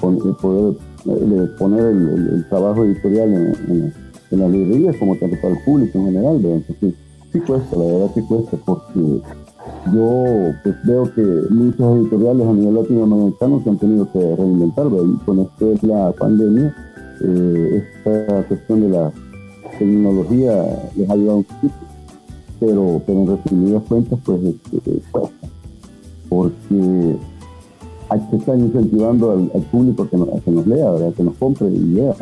poder 0.42 0.76
de 1.06 1.48
poner 1.60 1.86
el, 1.86 2.46
trabajo 2.50 2.84
editorial 2.84 3.34
en, 3.34 3.94
las 4.32 4.50
librerías 4.50 4.96
como 4.98 5.16
tanto 5.16 5.36
para 5.42 5.54
el 5.54 5.64
público 5.64 6.00
en 6.00 6.06
general. 6.06 6.36
Entonces, 6.44 6.96
sí 7.34 7.40
cuesta, 7.40 7.76
la 7.76 7.86
verdad 7.86 8.14
que 8.14 8.24
cuesta, 8.24 8.58
porque 8.64 9.22
yo 9.92 10.54
pues 10.64 10.76
veo 10.84 11.14
que 11.14 11.22
muchas 11.50 11.96
editoriales 11.98 12.48
a 12.48 12.54
nivel 12.54 12.76
latinoamericano 12.76 13.62
se 13.64 13.70
han 13.72 13.78
tenido 13.78 14.12
que 14.12 14.36
reinventar, 14.36 14.86
y 14.86 15.18
con 15.26 15.40
esto 15.40 15.66
de 15.66 15.88
la 15.88 16.12
pandemia, 16.12 16.76
eh, 17.22 17.84
esta 18.06 18.44
cuestión 18.48 18.82
de 18.82 18.90
la 18.90 19.12
tecnología 19.80 20.90
les 20.96 21.10
ha 21.10 21.14
ayudado 21.14 21.38
un 21.38 21.44
poquito, 21.44 21.74
pero, 22.60 23.02
pero 23.06 23.20
en 23.20 23.28
resumidas 23.28 23.84
cuentas 23.90 24.20
pues 24.24 24.40
este, 24.44 25.02
cuesta, 25.12 25.48
porque 26.30 27.18
hay 28.10 28.20
que 28.30 28.36
estar 28.36 28.58
incentivando 28.60 29.32
al, 29.32 29.62
público 29.72 30.08
que 30.08 30.18
nos, 30.18 30.30
que 30.44 30.52
nos 30.52 30.68
lea, 30.68 30.92
¿verdad? 30.92 31.14
que 31.14 31.24
nos 31.24 31.36
compre 31.36 31.68
y 31.68 31.80
lea 31.80 32.16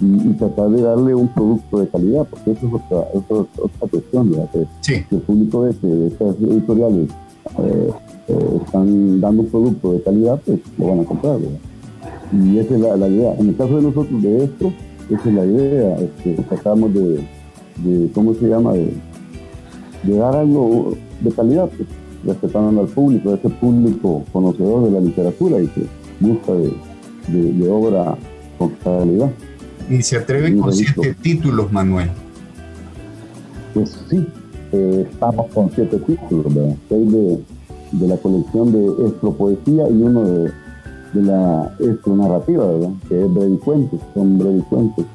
y, 0.00 0.32
tratar 0.34 0.70
de 0.70 0.82
darle 0.82 1.14
un 1.14 1.28
producto 1.28 1.80
de 1.80 1.88
calidad, 1.88 2.26
porque 2.28 2.52
eso 2.52 2.66
es 2.66 2.74
otra, 2.74 3.08
otra 3.18 3.88
cuestión, 3.90 4.32
Que, 4.86 5.06
el 5.10 5.20
público 5.22 5.64
de 5.64 5.74
que 5.76 6.06
estas 6.06 6.36
editoriales 6.36 7.10
eh, 7.58 7.90
eh, 8.28 8.60
están 8.64 9.20
dando 9.20 9.42
un 9.42 9.48
producto 9.48 9.92
de 9.92 10.02
calidad, 10.02 10.40
pues 10.44 10.60
lo 10.78 10.86
van 10.88 11.00
a 11.00 11.04
comprar, 11.04 11.38
Y 12.32 12.58
esa 12.58 12.74
es 12.74 12.80
la, 12.80 13.08
idea. 13.08 13.34
En 13.38 13.48
el 13.48 13.56
caso 13.56 13.76
de 13.76 13.82
nosotros, 13.82 14.22
de 14.22 14.44
esto, 14.44 14.72
esa 15.10 15.28
es 15.28 15.34
la 15.34 15.44
idea, 15.44 15.96
este, 15.96 16.42
tratamos 16.42 16.94
de, 16.94 17.24
de, 17.84 18.10
¿cómo 18.12 18.34
se 18.34 18.48
llama?, 18.48 18.74
de, 18.74 18.92
dar 20.04 20.36
algo 20.36 20.94
de 21.20 21.32
calidad, 21.32 21.68
pues, 21.76 21.88
respetando 22.24 22.80
al 22.80 22.88
público, 22.88 23.30
a 23.30 23.34
ese 23.34 23.48
público 23.48 24.22
conocedor 24.32 24.84
de 24.84 24.90
la 24.92 25.00
literatura 25.00 25.60
y 25.60 25.66
que 25.68 25.82
gusta 26.20 26.52
de, 26.54 27.52
de 27.52 27.68
obra 27.68 28.16
con 28.58 28.70
calidad. 28.82 29.30
Y 29.90 30.02
se 30.02 30.16
atreve 30.18 30.56
con 30.56 30.72
siete 30.72 31.14
títulos, 31.22 31.72
Manuel. 31.72 32.10
Pues 33.74 33.98
sí, 34.10 34.26
eh, 34.72 35.06
estamos 35.10 35.46
con 35.52 35.70
siete 35.74 35.98
títulos, 35.98 36.54
¿verdad? 36.54 36.76
Seis 36.88 37.12
de, 37.12 37.40
de, 37.92 38.08
la 38.08 38.16
colección 38.18 38.72
de 38.72 39.06
Estropoesía 39.08 39.88
y 39.88 40.02
uno 40.02 40.24
de, 40.24 40.52
de 41.14 41.22
la 41.22 41.74
Estronarrativa, 41.78 42.66
¿verdad? 42.66 42.90
Que 43.08 43.24
es 43.24 43.32
brevicuentes, 43.32 44.00
son 44.14 44.38
brevicuentes. 44.38 45.06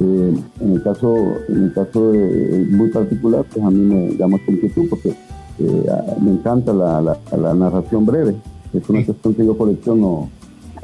Eh, 0.00 0.34
en 0.60 0.72
el 0.72 0.82
caso, 0.82 1.16
en 1.48 1.64
el 1.64 1.72
caso 1.72 2.12
de, 2.12 2.66
muy 2.70 2.90
particular, 2.90 3.44
pues 3.52 3.64
a 3.64 3.70
mí 3.70 3.78
me 3.78 4.16
llama 4.16 4.38
inquietud 4.48 4.88
porque 4.90 5.10
eh, 5.58 5.86
me 6.20 6.32
encanta 6.32 6.72
la, 6.72 7.00
la, 7.00 7.54
narración 7.54 8.04
breve. 8.04 8.34
Es 8.72 8.88
una 8.88 9.04
cuestión 9.04 9.34
que 9.34 9.46
yo 9.46 9.56
colecciono 9.56 10.28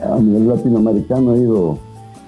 a 0.00 0.18
nivel 0.18 0.48
latinoamericano, 0.48 1.35
he 1.35 1.38
ido 1.40 1.78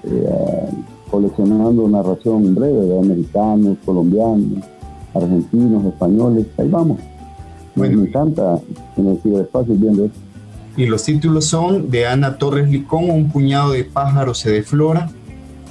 eh, 0.03 0.69
coleccionando 1.15 1.87
narración 1.87 2.53
breve 2.53 2.87
de 2.87 2.99
americanos, 2.99 3.77
colombianos, 3.85 4.65
argentinos, 5.13 5.85
españoles, 5.85 6.45
ahí 6.57 6.67
vamos. 6.67 6.99
Bueno, 7.73 7.99
me 7.99 8.09
encanta 8.09 8.59
en 8.97 9.07
el 9.07 9.21
ciberespacio 9.21 9.75
viendo 9.75 10.05
esto. 10.05 10.19
Y 10.75 10.87
los 10.87 11.03
títulos 11.03 11.45
son 11.45 11.89
de 11.89 12.05
Ana 12.05 12.37
Torres 12.37 12.69
Licón, 12.69 13.09
Un 13.09 13.31
puñado 13.31 13.71
de 13.71 13.85
pájaros 13.85 14.39
se 14.39 14.51
deflora, 14.51 15.09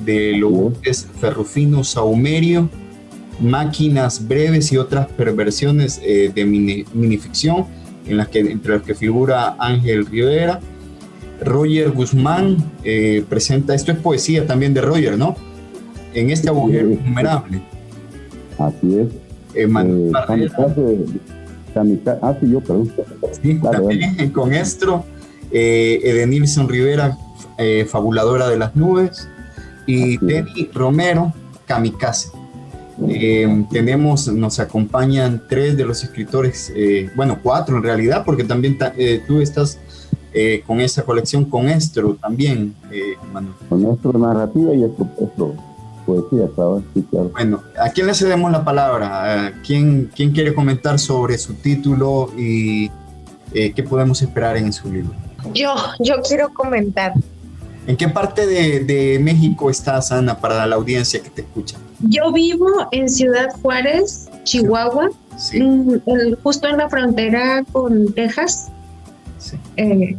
de 0.02 0.32
Lourdes 0.38 1.06
Ferrufino 1.20 1.84
Saumerio, 1.84 2.70
Máquinas 3.38 4.26
breves 4.26 4.72
y 4.72 4.78
otras 4.78 5.08
perversiones 5.08 6.00
eh, 6.02 6.32
de 6.34 6.44
minificción, 6.46 7.66
en 8.06 8.16
las 8.16 8.28
que, 8.28 8.40
entre 8.40 8.76
las 8.76 8.82
que 8.82 8.94
figura 8.94 9.56
Ángel 9.58 10.06
Rivera, 10.06 10.60
Roger 11.42 11.90
Guzmán 11.90 12.56
eh, 12.84 13.24
presenta, 13.28 13.74
esto 13.74 13.92
es 13.92 13.98
poesía 13.98 14.46
también 14.46 14.74
de 14.74 14.80
Roger, 14.80 15.18
¿no? 15.18 15.36
En 16.14 16.30
este 16.30 16.48
agujero 16.48 16.90
innumerable. 16.90 17.62
Así 18.58 18.98
es. 18.98 19.08
Eh, 19.54 19.68
ah, 19.74 22.36
sí, 22.40 22.50
yo, 22.50 22.60
perdón. 22.60 22.92
Sí, 23.42 23.60
también 23.60 24.30
con 24.30 24.52
esto, 24.52 25.04
eh, 25.50 26.00
Edenilson 26.02 26.68
Rivera, 26.68 27.16
eh, 27.58 27.86
Fabuladora 27.88 28.48
de 28.48 28.58
las 28.58 28.74
Nubes, 28.74 29.28
y 29.86 30.16
Denny 30.18 30.70
Romero, 30.72 31.32
Kamikaze. 31.66 32.30
Eh, 33.08 33.64
tenemos, 33.70 34.28
nos 34.28 34.60
acompañan 34.60 35.42
tres 35.48 35.76
de 35.76 35.84
los 35.84 36.02
escritores, 36.02 36.72
eh, 36.74 37.10
bueno, 37.16 37.40
cuatro 37.42 37.76
en 37.76 37.82
realidad, 37.82 38.22
porque 38.24 38.44
también 38.44 38.78
tú 39.26 39.40
estás 39.40 39.78
con 40.66 40.80
esa 40.80 41.02
colección 41.04 41.44
con 41.44 41.68
Estro 41.68 42.14
también, 42.14 42.74
Manuel. 43.32 43.54
Con 43.68 43.86
Estro 43.86 44.18
narrativa 44.18 44.74
y 44.74 44.84
esto, 44.84 45.06
poesía, 46.06 46.48
¿sabes? 46.54 46.84
Bueno, 47.32 47.62
¿a 47.80 47.88
quién 47.90 48.06
le 48.06 48.14
cedemos 48.14 48.52
la 48.52 48.64
palabra? 48.64 49.54
¿Quién, 49.66 50.10
¿Quién 50.14 50.32
quiere 50.32 50.54
comentar 50.54 50.98
sobre 50.98 51.38
su 51.38 51.54
título 51.54 52.30
y 52.36 52.90
qué 53.52 53.84
podemos 53.88 54.20
esperar 54.22 54.56
en 54.56 54.72
su 54.72 54.92
libro? 54.92 55.14
Yo, 55.52 55.74
yo 56.00 56.16
quiero 56.22 56.52
comentar. 56.52 57.14
¿En 57.86 57.96
qué 57.96 58.08
parte 58.08 58.46
de, 58.46 59.18
México 59.20 59.68
estás, 59.68 60.10
Ana, 60.10 60.38
para 60.38 60.66
la 60.66 60.76
audiencia 60.76 61.20
que 61.22 61.28
te 61.28 61.42
escucha? 61.42 61.76
Yo 62.00 62.32
vivo 62.32 62.66
en 62.92 63.08
Ciudad 63.08 63.48
Juárez, 63.60 64.28
Chihuahua, 64.44 65.10
mm, 65.52 65.96
justo 66.42 66.68
en 66.68 66.78
la 66.78 66.88
frontera 66.88 67.62
con 67.72 68.12
Texas, 68.14 68.70
eh, 69.76 70.16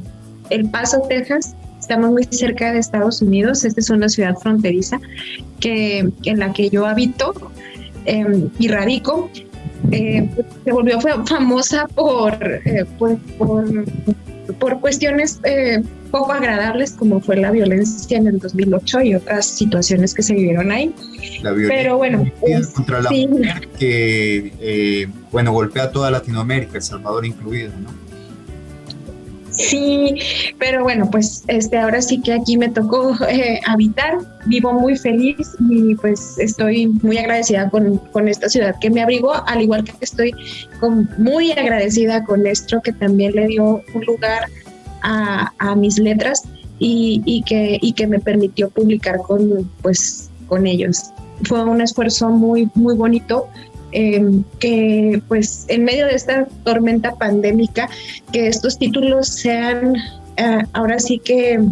El 0.50 0.70
Paso, 0.70 1.02
Texas. 1.10 1.56
Estamos 1.80 2.12
muy 2.12 2.24
cerca 2.32 2.72
de 2.72 2.80
Estados 2.80 3.22
Unidos. 3.22 3.64
Esta 3.64 3.80
es 3.80 3.90
una 3.90 4.10
ciudad 4.10 4.36
fronteriza 4.38 5.00
que, 5.60 6.10
en 6.24 6.40
la 6.40 6.52
que 6.52 6.70
yo 6.70 6.86
habito 6.86 7.34
em, 8.06 8.50
y 8.60 8.68
radico. 8.68 9.30
Eh, 9.92 10.28
se 10.64 10.72
volvió 10.72 11.00
famosa 11.26 11.86
por, 11.88 12.34
eh, 12.44 12.86
pues, 12.98 13.20
por 13.38 13.86
por 14.54 14.80
cuestiones 14.80 15.40
eh, 15.44 15.82
poco 16.12 16.32
agradables 16.32 16.92
como 16.92 17.20
fue 17.20 17.38
la 17.38 17.52
violencia 17.52 18.18
en 18.18 18.28
el 18.28 18.40
2008 18.40 19.02
y 19.02 19.16
otras 19.16 19.46
situaciones 19.46 20.14
que 20.14 20.24
se 20.24 20.34
vivieron 20.34 20.72
ahí. 20.72 20.94
La 21.42 21.52
violencia 21.52 21.78
pero 21.78 21.98
bueno, 21.98 22.26
contra 22.74 23.02
la 23.02 23.10
mujer 23.10 23.68
que 23.78 24.54
eh, 24.60 25.08
bueno 25.32 25.52
golpea 25.52 25.84
a 25.84 25.92
toda 25.92 26.12
Latinoamérica, 26.12 26.78
El 26.78 26.84
Salvador 26.84 27.26
incluido, 27.26 27.72
¿no? 27.80 28.05
Sí, 29.58 30.16
pero 30.60 30.84
bueno, 30.84 31.10
pues 31.10 31.44
este 31.48 31.78
ahora 31.78 32.02
sí 32.02 32.22
que 32.22 32.34
aquí 32.34 32.58
me 32.58 32.70
tocó 32.70 33.16
eh, 33.30 33.60
habitar, 33.66 34.18
vivo 34.48 34.74
muy 34.74 34.98
feliz 34.98 35.56
y 35.70 35.96
pues 35.96 36.38
estoy 36.38 36.88
muy 36.88 37.18
agradecida 37.18 37.70
con, 37.70 38.02
esta 38.28 38.50
ciudad 38.50 38.76
que 38.80 38.90
me 38.90 39.02
abrigó, 39.02 39.34
al 39.48 39.62
igual 39.62 39.84
que 39.84 39.94
estoy 40.02 40.34
muy 41.18 41.52
agradecida 41.52 42.24
con 42.24 42.44
Nestro 42.44 42.82
que 42.82 42.92
también 42.92 43.34
le 43.34 43.48
dio 43.48 43.82
un 43.94 44.06
lugar 44.06 44.46
a, 45.02 45.76
mis 45.76 46.00
letras 46.00 46.44
y, 46.80 47.44
que, 47.46 47.78
y 47.82 47.94
que 47.94 48.08
me 48.08 48.20
permitió 48.20 48.70
publicar 48.70 49.20
con, 49.20 49.70
pues, 49.82 50.30
con 50.48 50.66
ellos. 50.66 51.12
Fue 51.44 51.64
un 51.64 51.82
esfuerzo 51.82 52.30
muy, 52.30 52.70
muy 52.74 52.96
bonito 52.96 53.48
Em, 53.98 54.44
que 54.60 55.22
pues 55.30 55.64
en 55.70 55.86
medio 55.86 56.06
de 56.06 56.16
esta 56.16 56.50
tormenta 56.66 57.16
pandémica, 57.16 57.90
que 58.34 58.48
estos 58.50 58.78
títulos 58.78 59.26
sean 59.26 59.96
eh, 60.36 60.64
ahora 60.74 61.00
sí 61.00 61.18
que 61.18 61.64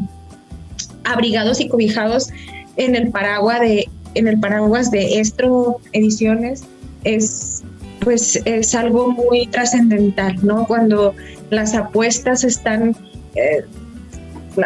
abrigados 1.04 1.60
y 1.60 1.68
cobijados 1.68 2.30
en 2.78 2.96
el 2.96 3.12
paraguas 3.12 3.60
de 3.60 3.90
en 4.16 4.30
el 4.30 4.40
paraguas 4.40 4.90
de 4.90 5.20
Estro 5.20 5.82
Ediciones 5.92 6.64
es 7.04 7.62
pues 8.00 8.42
es 8.46 8.74
algo 8.74 9.12
muy 9.12 9.48
trascendental, 9.48 10.38
¿no? 10.44 10.66
Cuando 10.66 11.14
las 11.50 11.74
apuestas 11.74 12.46
están 12.46 12.96
eh, 13.36 13.66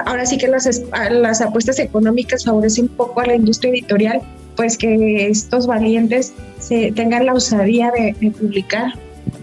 ahora 0.05 0.27
sí 0.27 0.37
que 0.37 0.47
las, 0.47 0.83
las 1.09 1.41
apuestas 1.41 1.79
económicas 1.79 2.45
favorecen 2.45 2.85
un 2.85 2.95
poco 2.95 3.21
a 3.21 3.25
la 3.25 3.33
industria 3.33 3.71
editorial, 3.71 4.21
pues 4.57 4.77
que 4.77 5.29
estos 5.29 5.67
valientes 5.67 6.33
se 6.59 6.91
tengan 6.91 7.27
la 7.27 7.33
osadía 7.33 7.91
de, 7.91 8.31
publicar, 8.31 8.93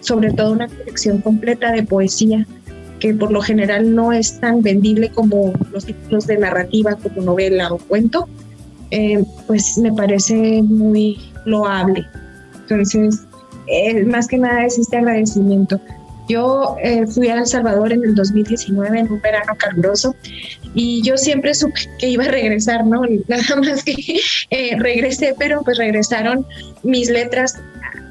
sobre 0.01 0.33
todo 0.33 0.53
una 0.53 0.69
colección 0.69 1.21
completa 1.21 1.73
de 1.73 1.85
poesía, 1.85 2.47
que 2.99 3.15
por 3.15 3.31
lo 3.31 3.41
general 3.41 3.95
no 3.95 4.13
es 4.13 4.41
tan 4.41 4.61
vendible 4.61 5.09
como 5.11 5.53
los 5.73 5.87
títulos 5.87 6.27
de 6.27 6.39
narrativa, 6.39 6.97
como 6.97 7.23
novela 7.23 7.73
o 7.73 7.79
cuento, 7.79 8.29
eh, 8.91 9.25
pues 9.47 9.79
me 9.79 9.93
parece 9.93 10.63
muy 10.63 11.19
loable. 11.45 12.05
Entonces, 12.63 13.21
eh, 13.69 14.05
más 14.05 14.27
que 14.27 14.39
nada 14.39 14.67
es 14.67 14.79
este 14.79 14.97
agradecimiento. 14.97 15.81
Yo 16.29 16.77
eh, 16.83 17.07
fui 17.07 17.29
a 17.29 17.39
El 17.39 17.47
Salvador 17.47 17.93
en 17.93 18.03
el 18.05 18.15
2019, 18.15 18.99
en 18.99 19.13
un 19.13 19.21
verano 19.21 19.55
caluroso, 19.57 20.17
y 20.75 21.03
yo 21.03 21.17
siempre 21.17 21.55
supe 21.55 21.81
que 21.99 22.09
iba 22.09 22.25
a 22.25 22.29
regresar, 22.29 22.87
¿no? 22.87 23.03
Nada 23.29 23.57
más 23.57 23.85
que 23.85 23.95
eh, 24.51 24.77
regresé, 24.79 25.35
pero 25.39 25.63
pues 25.63 25.79
regresaron 25.79 26.47
mis 26.83 27.11
letras 27.11 27.59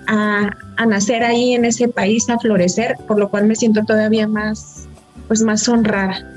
a, 0.08 0.50
nacer 0.86 1.24
ahí 1.24 1.54
en 1.54 1.66
ese 1.66 1.88
país, 1.88 2.30
a 2.30 2.38
florecer, 2.38 2.96
por 3.08 3.20
lo 3.20 3.30
cual 3.30 3.46
me 3.46 3.56
siento 3.56 3.84
todavía 3.84 4.28
más, 4.28 4.88
pues 5.28 5.42
más 5.42 5.68
honrada. 5.68 6.30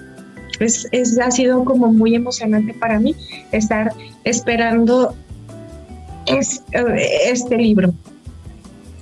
Es, 0.61 0.89
es, 0.93 1.19
ha 1.19 1.31
sido 1.31 1.65
como 1.65 1.93
muy 1.93 2.15
emocionante 2.15 2.73
para 2.73 2.99
mí 2.99 3.15
estar 3.53 3.93
esperando 4.25 5.15
este 6.27 7.57
libro. 7.57 7.93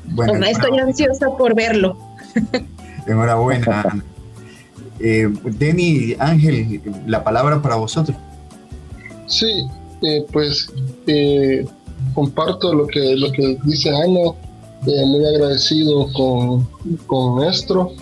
Bueno, 0.06 0.44
Estoy 0.44 0.78
ansiosa 0.78 1.28
por 1.36 1.54
verlo. 1.54 1.96
Enhorabuena. 3.06 4.04
Eh, 5.00 5.28
Denny, 5.44 6.14
Ángel, 6.18 6.80
la 7.06 7.22
palabra 7.24 7.60
para 7.60 7.76
vosotros. 7.76 8.16
Sí, 9.26 9.66
eh, 10.02 10.24
pues 10.32 10.70
eh, 11.06 11.64
comparto 12.14 12.74
lo 12.74 12.86
que, 12.86 13.16
lo 13.16 13.32
que 13.32 13.58
dice 13.64 13.90
Ana, 13.90 14.30
eh, 14.86 15.06
muy 15.06 15.24
agradecido 15.24 16.12
con, 16.12 16.68
con 17.06 17.40
Nestro, 17.40 17.92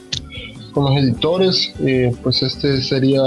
con 0.73 0.85
los 0.85 0.97
editores, 1.03 1.73
pues 2.23 2.43
este 2.43 2.83
sería 2.83 3.23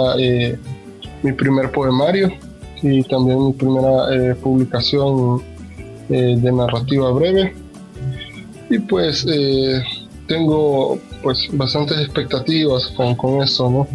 mi 1.21 1.31
primer 1.31 1.71
poemario 1.71 2.31
y 2.81 3.03
también 3.03 3.45
mi 3.45 3.53
primera 3.53 4.35
publicación 4.41 5.41
de 6.09 6.51
narrativa 6.51 7.11
breve. 7.11 7.53
Y 8.69 8.79
pues 8.79 9.25
tengo 10.27 10.99
pues 11.21 11.47
bastantes 11.53 11.99
expectativas 11.99 12.87
con, 12.95 13.15
con 13.15 13.41
eso, 13.41 13.69
¿no? 13.69 13.87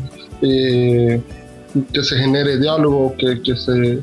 Eh, 0.43 1.21
que 1.93 2.03
se 2.03 2.17
genere 2.17 2.59
diálogo, 2.59 3.15
que, 3.17 3.41
que 3.43 3.57
se, 3.57 4.01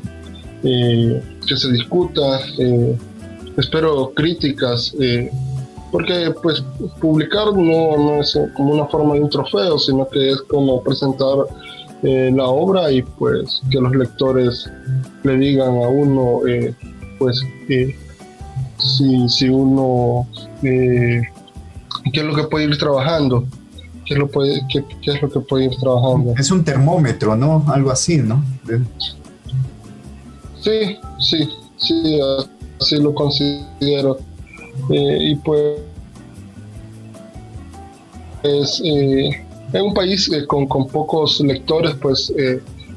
eh, 0.64 1.22
que 1.46 1.56
se 1.56 1.72
discuta, 1.72 2.40
eh, 2.58 2.96
espero 3.56 4.12
críticas, 4.14 4.94
porque 5.90 6.32
pues 6.42 6.62
publicar 7.00 7.52
no, 7.52 7.96
no, 7.96 8.20
es 8.20 8.38
como 8.56 8.74
una 8.74 8.86
forma 8.86 9.14
de 9.14 9.20
un 9.20 9.30
trofeo, 9.30 9.78
sino 9.78 10.08
que 10.08 10.30
es 10.30 10.42
como 10.42 10.82
presentar 10.82 11.46
la 12.02 12.46
obra 12.46 12.92
y 12.92 13.02
pues 13.02 13.60
que 13.70 13.80
los 13.80 13.94
lectores 13.94 14.70
le 15.24 15.36
digan 15.36 15.82
a 15.82 15.88
uno, 15.88 16.40
pues 17.18 17.42
si, 18.78 19.28
si 19.28 19.48
uno 19.48 20.26
qué 22.12 22.20
es 22.20 22.26
lo 22.26 22.34
que 22.34 22.44
puede 22.44 22.66
ir 22.66 22.78
trabajando, 22.78 23.44
qué 24.04 24.14
es 24.14 24.18
lo, 24.18 24.28
puede, 24.28 24.60
qué, 24.70 24.84
es 25.12 25.22
lo 25.22 25.30
que 25.30 25.40
puede 25.40 25.66
ir 25.66 25.76
trabajando. 25.76 26.34
Es 26.36 26.50
un 26.50 26.64
termómetro, 26.64 27.36
¿no? 27.36 27.64
Algo 27.68 27.90
así, 27.90 28.18
¿no? 28.18 28.42
Sí, 30.60 30.96
sí, 31.18 31.48
sí, 31.76 32.20
así 32.80 32.96
lo 32.96 33.14
considero. 33.14 34.18
Eh, 34.90 35.18
y 35.30 35.34
pues 35.36 35.80
es, 38.42 38.80
eh, 38.84 39.30
en 39.72 39.82
un 39.82 39.94
país 39.94 40.30
eh, 40.32 40.46
con, 40.46 40.66
con, 40.66 40.86
pocos 40.86 41.40
lectores, 41.40 41.94
pues 42.00 42.32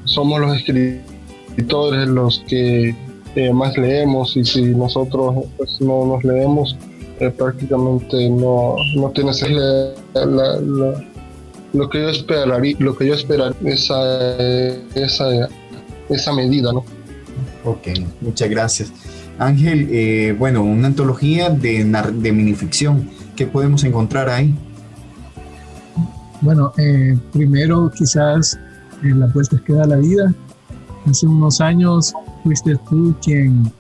somos 0.06 0.40
los 0.40 0.58
escritores 0.58 2.08
los 2.08 2.44
que 2.48 2.96
más 3.54 3.78
leemos 3.78 4.36
y 4.36 4.44
si 4.44 4.62
nosotros 4.62 5.46
pues, 5.58 5.80
no 5.82 6.06
nos 6.06 6.24
leemos, 6.24 6.76
prácticamente 7.30 8.30
no, 8.30 8.76
no 8.96 9.10
tienes 9.12 9.46
lo 11.74 11.90
que 11.90 12.02
yo 12.02 12.10
esperaría, 12.10 12.76
lo 12.80 12.98
que 12.98 13.08
yo 13.08 13.14
esperaría 13.14 13.74
esa, 13.74 14.38
esa, 14.96 15.50
esa 16.10 16.34
medida, 16.34 16.74
¿no? 16.74 16.84
Ok, 17.64 17.88
muchas 18.22 18.50
gracias. 18.50 18.92
Ángel, 19.38 19.88
eh, 19.92 20.36
bueno, 20.38 20.64
una 20.64 20.88
antología 20.88 21.50
de, 21.50 21.84
de 21.84 22.32
minificción, 22.32 23.10
¿qué 23.36 23.46
podemos 23.46 23.84
encontrar 23.84 24.30
ahí? 24.30 24.56
Bueno, 26.42 26.74
eh, 26.78 27.18
primero 27.32 27.92
quizás 27.96 28.60
en 29.04 29.20
la 29.20 29.28
vueltas 29.28 29.62
que 29.62 29.74
da 29.74 29.86
la 29.86 29.98
vida. 29.98 30.34
Hace 31.06 31.28
unos 31.28 31.62
años 31.62 32.14
fuiste 32.44 32.76
tú 32.90 33.16
quien 33.24 33.72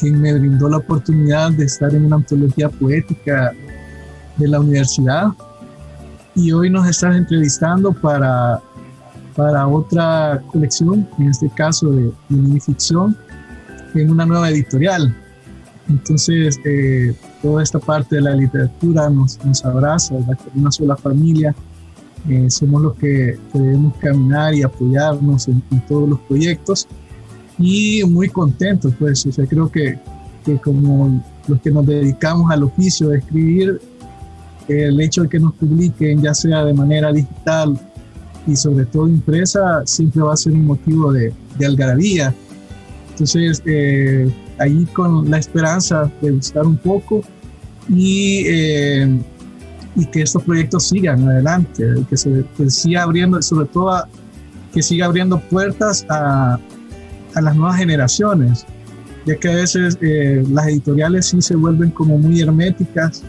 quien 0.00 0.20
me 0.20 0.32
brindó 0.32 0.68
la 0.68 0.78
oportunidad 0.78 1.52
de 1.52 1.64
estar 1.64 1.94
en 1.94 2.06
una 2.06 2.16
antología 2.16 2.68
poética 2.68 3.52
de 4.36 4.48
la 4.48 4.60
universidad 4.60 5.28
y 6.34 6.52
hoy 6.52 6.70
nos 6.70 6.88
estás 6.88 7.16
entrevistando 7.16 7.92
para, 7.92 8.60
para 9.36 9.66
otra 9.66 10.40
colección, 10.50 11.06
en 11.18 11.28
este 11.28 11.50
caso 11.50 11.90
de, 11.90 12.12
de 12.28 12.60
ficción, 12.60 13.16
en 13.94 14.10
una 14.10 14.24
nueva 14.24 14.48
editorial. 14.48 15.14
Entonces, 15.88 16.58
eh, 16.64 17.14
toda 17.42 17.62
esta 17.62 17.78
parte 17.78 18.16
de 18.16 18.22
la 18.22 18.34
literatura 18.34 19.10
nos, 19.10 19.44
nos 19.44 19.64
abraza, 19.64 20.14
una 20.54 20.70
sola 20.70 20.96
familia. 20.96 21.54
Eh, 22.28 22.48
somos 22.50 22.82
los 22.82 22.96
que, 22.96 23.38
debemos 23.52 23.96
caminar 23.96 24.54
y 24.54 24.62
apoyarnos 24.62 25.48
en, 25.48 25.62
todos 25.88 26.08
los 26.08 26.20
proyectos 26.20 26.86
y 27.60 28.02
muy 28.04 28.28
contentos, 28.28 28.94
pues, 28.98 29.24
o 29.26 29.32
sea, 29.32 29.46
creo 29.46 29.70
que, 29.70 29.98
que 30.44 30.56
como 30.56 31.22
los 31.46 31.60
que 31.60 31.70
nos 31.70 31.86
dedicamos 31.86 32.50
al 32.50 32.64
oficio 32.64 33.08
de 33.08 33.18
escribir, 33.18 33.80
el 34.66 35.00
hecho 35.00 35.22
de 35.22 35.28
que 35.28 35.38
nos 35.38 35.54
publiquen, 35.54 36.22
ya 36.22 36.32
sea 36.32 36.64
de 36.64 36.72
manera 36.72 37.12
digital 37.12 37.78
y 38.46 38.56
sobre 38.56 38.86
todo 38.86 39.08
impresa, 39.08 39.82
siempre 39.84 40.22
va 40.22 40.32
a 40.32 40.36
ser 40.36 40.54
un 40.54 40.64
motivo 40.64 41.12
de, 41.12 41.34
de 41.58 41.66
algarabía. 41.66 42.34
Entonces, 43.10 43.62
eh, 43.66 44.32
ahí 44.58 44.86
con 44.94 45.30
la 45.30 45.38
esperanza 45.38 46.10
de 46.22 46.30
buscar 46.30 46.64
un 46.66 46.78
poco 46.78 47.20
y, 47.88 48.44
eh, 48.46 49.18
y 49.96 50.06
que 50.06 50.22
estos 50.22 50.42
proyectos 50.44 50.88
sigan 50.88 51.28
adelante, 51.28 51.86
que 52.08 52.16
se 52.16 52.44
siga 52.68 53.02
abriendo, 53.02 53.42
sobre 53.42 53.66
todo 53.66 54.04
que 54.72 54.82
siga 54.82 55.06
abriendo 55.06 55.40
puertas 55.40 56.06
a, 56.08 56.58
a, 57.34 57.40
las 57.40 57.56
nuevas 57.56 57.76
generaciones, 57.76 58.66
ya 59.26 59.36
que 59.36 59.48
a 59.48 59.54
veces 59.54 59.98
eh, 60.00 60.44
las 60.50 60.68
editoriales 60.68 61.26
sí 61.26 61.40
se 61.42 61.56
vuelven 61.56 61.90
como 61.90 62.18
muy 62.18 62.40
herméticas, 62.40 63.22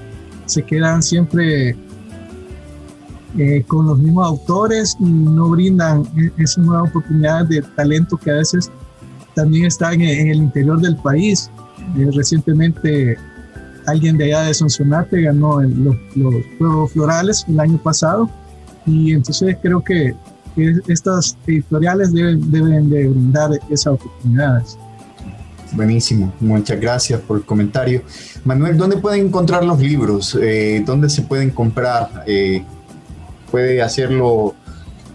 se 0.46 0.64
quedan 0.64 1.02
siempre 1.02 1.76
eh, 3.38 3.64
con 3.66 3.88
los 3.88 3.98
mismos 3.98 4.28
autores 4.28 4.98
y 5.00 5.06
no 5.06 5.50
brindan 5.50 6.04
e-, 6.18 6.44
esas 6.44 6.66
nuevas 6.66 6.90
oportunidades 6.90 7.48
de 7.48 7.62
talento 7.76 8.18
que 8.18 8.30
a 8.30 8.36
veces 8.36 8.70
también 9.36 9.66
están 9.66 10.02
en, 10.02 10.28
el 10.28 10.38
interior 10.38 10.82
del 10.82 10.98
país. 10.98 11.50
Eh, 11.98 12.10
recientemente 12.14 13.18
alguien 13.86 14.18
de 14.18 14.26
allá 14.26 14.42
de 14.44 14.54
Sonsonate 14.54 15.22
ganó 15.22 15.62
los, 15.62 15.96
Juegos 16.58 16.92
Florales 16.92 17.46
el 17.48 17.60
año 17.60 17.78
pasado 17.78 18.30
y 18.86 19.14
entonces 19.14 19.58
creo 19.62 19.82
que, 19.82 20.14
estas 20.88 21.38
editoriales 21.48 22.14
deben, 22.14 22.52
deben 22.52 22.90
de 22.90 23.08
brindar 23.08 23.52
esas 23.70 23.94
oportunidades. 23.94 24.78
Buenísimo, 25.74 26.34
muchas 26.42 26.80
gracias 26.80 27.22
por 27.22 27.38
el 27.38 27.44
comentario. 27.44 28.02
Manuel, 28.44 28.76
¿dónde 28.78 28.98
pueden 28.98 29.28
encontrar 29.28 29.64
los 29.64 29.80
libros? 29.80 30.38
Eh, 30.42 30.84
¿Dónde 30.86 31.10
se 31.10 31.22
pueden 31.22 31.52
comprar? 31.52 32.24
Eh, 32.28 32.64
¿Puede 33.50 33.82
hacerlo 33.82 34.56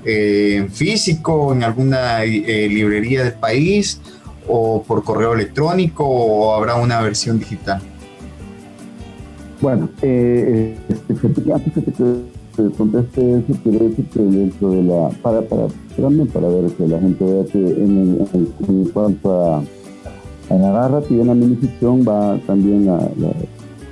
eh, 0.05 0.57
en 0.57 0.71
físico, 0.71 1.53
en 1.53 1.63
alguna 1.63 2.25
eh, 2.25 2.69
librería 2.71 3.25
del 3.25 3.35
país, 3.35 4.01
o 4.49 4.83
por 4.83 5.05
correo 5.05 5.35
electrónico, 5.35 6.07
o 6.07 6.55
habrá 6.55 6.77
una 6.77 7.01
versión 7.01 7.39
digital? 7.39 7.83
Bueno, 9.61 9.89
eh, 10.03 10.77
este, 10.89 11.53
antes 11.53 11.73
que 11.73 12.27
te 12.57 12.71
conteste 12.71 13.39
eso, 13.39 13.59
quiero 13.63 13.89
decir 13.89 14.07
que 14.07 14.21
dentro 14.21 14.71
de 14.71 14.83
la. 14.83 15.09
Para, 15.23 15.43
para, 15.43 15.67
para 16.33 16.49
ver 16.49 16.71
que 16.73 16.89
la 16.89 16.99
gente 17.01 17.25
vea 17.25 17.45
que 17.45 17.59
en, 17.59 18.27
en, 18.69 18.85
cuanto 18.87 19.33
a, 19.33 19.59
a 19.59 20.55
la 20.55 20.73
narrativa 20.73 21.23
en 21.23 21.29
la 21.29 21.35
minificción 21.35 22.05
va 22.07 22.39
también 22.47 22.89
a, 22.89 22.99
la, 22.99 23.31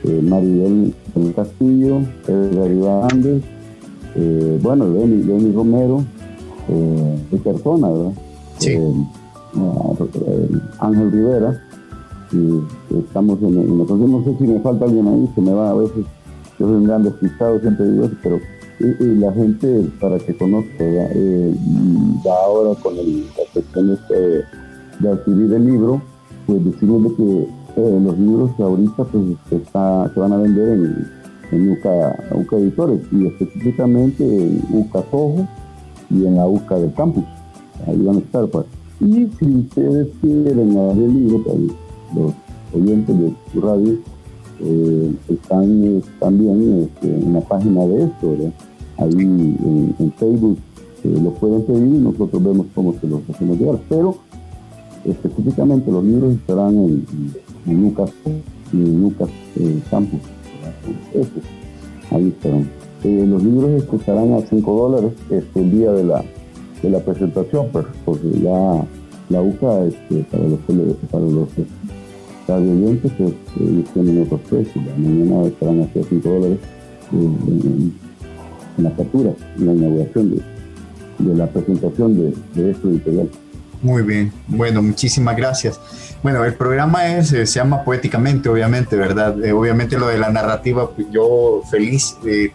eh, 0.05 0.21
Maribel 0.23 0.95
Castillo, 1.35 2.01
Edgar 2.27 3.09
Andes, 3.11 3.43
eh, 4.17 4.59
bueno, 4.63 4.87
Lenny, 4.89 5.53
Romero, 5.53 6.05
eh, 6.69 7.19
de 7.31 7.39
persona, 7.39 7.89
¿verdad? 7.89 8.13
Sí. 8.59 8.71
Eh, 8.71 8.93
eh, 9.57 10.49
Ángel 10.81 11.13
Rivera, 11.13 11.63
y 12.33 12.99
estamos 12.99 13.41
en, 13.43 13.79
nosotros 13.79 14.09
no 14.09 14.25
sé 14.25 14.37
si 14.39 14.45
me 14.45 14.61
falta 14.61 14.85
alguien 14.85 15.07
ahí, 15.07 15.31
se 15.35 15.41
me 15.41 15.53
va 15.53 15.71
a 15.71 15.75
veces, 15.75 16.05
yo 16.59 16.67
soy 16.67 16.77
un 16.77 16.85
gran 16.85 17.03
despistado, 17.03 17.61
siempre 17.61 17.89
digo 17.89 18.05
eso, 18.07 18.17
pero 18.23 18.41
la 18.79 19.33
gente 19.33 19.91
para 20.01 20.19
que 20.19 20.37
conozca, 20.37 20.77
eh, 20.81 21.55
ya 22.25 22.35
ahora 22.45 22.79
con 22.81 22.97
el, 22.97 23.27
la 23.27 23.45
cuestión 23.53 23.99
de, 24.09 24.45
de 25.01 25.09
adquirir 25.09 25.53
el 25.53 25.67
libro, 25.67 26.03
pues 26.47 26.65
decirles 26.65 27.13
que 27.17 27.49
los 27.77 28.19
libros 28.19 28.51
que 28.57 28.63
ahorita 28.63 29.05
pues 29.05 29.25
está, 29.51 30.11
se 30.13 30.21
van 30.21 30.33
a 30.33 30.37
vender 30.37 30.69
en 30.69 31.25
en 31.55 31.71
UCA, 31.71 32.17
UCA 32.35 32.57
Editores 32.57 33.01
y 33.13 33.27
específicamente 33.27 34.25
en 34.25 34.63
UCA 34.73 35.05
Soho 35.11 35.47
y 36.11 36.27
en 36.27 36.37
la 36.37 36.47
UCA 36.47 36.77
del 36.77 36.93
campus. 36.95 37.25
Ahí 37.87 37.99
van 38.03 38.17
a 38.17 38.21
estar. 38.21 38.47
Pues. 38.49 38.67
Y 39.01 39.29
si 39.39 39.57
ustedes 39.57 40.09
quieren 40.21 40.75
leer 40.75 40.97
el 40.97 41.15
libro, 41.15 41.43
pues, 41.45 41.59
los 42.15 42.33
oyentes 42.75 43.19
de 43.19 43.35
su 43.53 43.61
radio 43.61 43.99
eh, 44.65 45.15
están 45.29 45.85
eh, 45.85 46.03
también 46.19 46.89
este, 46.89 47.15
en 47.15 47.33
la 47.35 47.41
página 47.41 47.87
de 47.87 48.05
esto, 48.05 48.37
ahí 48.97 49.13
en, 49.13 50.13
Facebook 50.19 50.59
eh, 51.05 51.19
lo 51.23 51.31
pueden 51.33 51.63
pedir 51.63 51.95
y 51.95 51.99
nosotros 51.99 52.43
vemos 52.43 52.67
cómo 52.75 52.95
se 53.01 53.07
los 53.07 53.21
hacemos 53.29 53.59
llegar. 53.59 53.79
Pero 53.89 54.17
específicamente 55.05 55.91
los 55.91 56.03
libros 56.05 56.35
estarán 56.35 56.77
en, 56.77 57.07
en, 57.67 57.85
UCA 57.85 58.07
y 58.73 58.77
en 58.77 59.05
UCA 59.05 59.27
Campus. 59.91 60.21
Ahí 62.11 62.29
están. 62.29 62.71
Eh, 63.05 63.27
los 63.29 63.43
libros 63.43 63.85
estarán 63.93 64.33
a 64.33 64.41
5 64.41 64.73
dólares 64.73 65.13
este, 65.29 65.61
el 65.61 65.71
día 65.71 65.93
de 65.93 66.05
la, 66.05 66.25
de 66.83 66.89
la 66.91 67.01
presentación, 67.01 67.69
pues, 67.71 67.85
porque 68.05 68.31
ya 68.41 68.83
la 69.29 69.43
UCA, 69.43 69.85
este, 69.85 70.25
para 70.31 70.45
los, 70.45 70.61
para 71.11 71.25
los 71.25 71.49
oyentes, 72.53 73.13
pues, 73.17 73.33
ellos 73.61 73.85
tienen 73.93 74.23
otros 74.23 74.41
precios. 74.43 74.85
La 74.85 74.97
mañana 74.97 75.47
estarán 75.47 75.81
a 75.83 75.89
5 75.93 76.29
dólares 76.29 76.59
en, 77.13 77.95
la 78.79 78.91
captura, 78.91 79.31
en 79.57 79.67
la 79.67 79.73
inauguración 79.73 80.31
de, 80.31 80.43
de 81.19 81.35
la 81.37 81.47
presentación 81.47 82.17
de, 82.17 82.35
de 82.55 82.71
este 82.71 82.89
editorial. 82.89 83.29
Muy 83.85 84.03
bien, 84.03 84.33
bueno, 84.49 84.83
muchísimas 84.83 85.37
gracias. 85.37 85.79
Bueno, 86.23 86.43
el 86.43 86.55
programa 86.55 87.07
es, 87.07 87.31
eh, 87.35 87.45
se 87.45 87.59
llama 87.59 87.85
Poéticamente, 87.85 88.49
obviamente, 88.49 88.97
¿verdad? 88.97 89.45
Eh, 89.45 89.53
obviamente 89.53 89.99
lo 89.99 90.07
de 90.07 90.17
la 90.17 90.31
narrativa, 90.31 90.91
pues, 90.91 91.07
yo 91.11 91.61
feliz, 91.71 92.17
eh, 92.27 92.51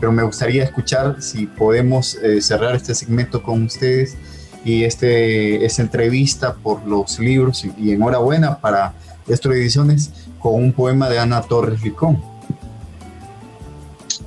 pero 0.00 0.10
me 0.10 0.24
gustaría 0.24 0.64
escuchar 0.64 1.22
si 1.22 1.46
podemos 1.46 2.18
cerrar 2.40 2.74
este 2.74 2.96
segmento 2.96 3.40
con 3.40 3.62
ustedes 3.62 4.16
y 4.64 4.82
este, 4.82 5.64
esta 5.64 5.82
entrevista 5.82 6.54
por 6.54 6.84
los 6.84 7.20
libros 7.20 7.64
y, 7.78 7.92
enhorabuena 7.92 8.58
para 8.58 8.94
Estro 9.28 9.52
Ediciones 9.52 10.10
con 10.38 10.54
un 10.54 10.72
poema 10.72 11.08
de 11.08 11.18
Ana 11.18 11.42
Torres 11.42 11.82
Licón. 11.82 12.22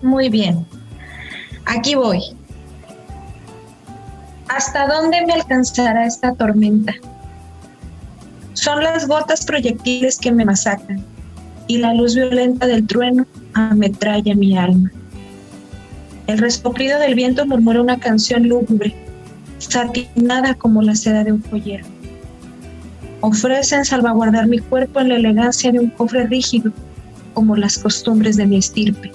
Muy 0.01 0.29
bien, 0.29 0.65
aquí 1.65 1.95
voy. 1.95 2.21
¿Hasta 4.47 4.87
dónde 4.87 5.25
me 5.25 5.33
alcanzará 5.33 6.05
esta 6.05 6.33
tormenta? 6.33 6.93
Son 8.53 8.83
las 8.83 9.07
gotas 9.07 9.45
proyectiles 9.45 10.17
que 10.17 10.31
me 10.31 10.45
masacran 10.45 11.03
y 11.67 11.77
la 11.77 11.93
luz 11.93 12.15
violenta 12.15 12.67
del 12.67 12.85
trueno 12.87 13.25
ametralla 13.53 14.35
mi 14.35 14.57
alma. 14.57 14.91
El 16.27 16.37
resoplido 16.37 16.99
del 16.99 17.15
viento 17.15 17.45
murmura 17.45 17.81
una 17.81 17.99
canción 17.99 18.47
lúgubre, 18.47 18.95
satinada 19.57 20.55
como 20.55 20.81
la 20.81 20.95
seda 20.95 21.23
de 21.23 21.33
un 21.33 21.43
joyero. 21.43 21.85
Ofrecen 23.21 23.85
salvaguardar 23.85 24.47
mi 24.47 24.59
cuerpo 24.59 24.99
en 24.99 25.09
la 25.09 25.15
elegancia 25.15 25.71
de 25.71 25.79
un 25.79 25.89
cofre 25.89 26.27
rígido, 26.27 26.71
como 27.33 27.55
las 27.55 27.77
costumbres 27.77 28.37
de 28.37 28.45
mi 28.45 28.57
estirpe. 28.57 29.11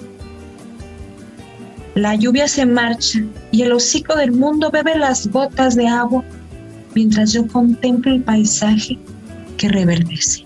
La 1.95 2.15
lluvia 2.15 2.47
se 2.47 2.65
marcha 2.65 3.19
y 3.51 3.63
el 3.63 3.73
hocico 3.73 4.15
del 4.15 4.31
mundo 4.31 4.71
bebe 4.71 4.97
las 4.97 5.27
gotas 5.27 5.75
de 5.75 5.87
agua 5.87 6.23
mientras 6.95 7.33
yo 7.33 7.47
contemplo 7.47 8.13
el 8.13 8.21
paisaje 8.23 8.97
que 9.57 9.69
reverdece. 9.69 10.43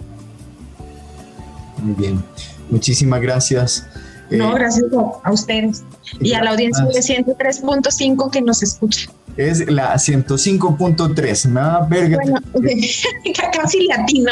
Muy 1.82 1.96
bien, 1.96 2.24
muchísimas 2.70 3.22
gracias. 3.22 3.88
No, 4.32 4.52
eh, 4.52 4.60
gracias 4.60 4.86
a 5.24 5.32
ustedes 5.32 5.84
y 6.20 6.34
a 6.34 6.44
la 6.44 6.52
audiencia 6.52 6.86
de 6.86 7.00
103.5 7.00 8.32
que 8.32 8.41
nos 8.41 8.63
escucha. 8.63 9.10
Es 9.38 9.69
la 9.69 9.95
105.3, 9.95 11.50
me 11.50 11.62
va 11.62 11.76
a 11.76 11.86
ver. 11.86 12.15
Bueno, 12.15 12.39
casi 13.54 13.88
latino. 13.88 14.32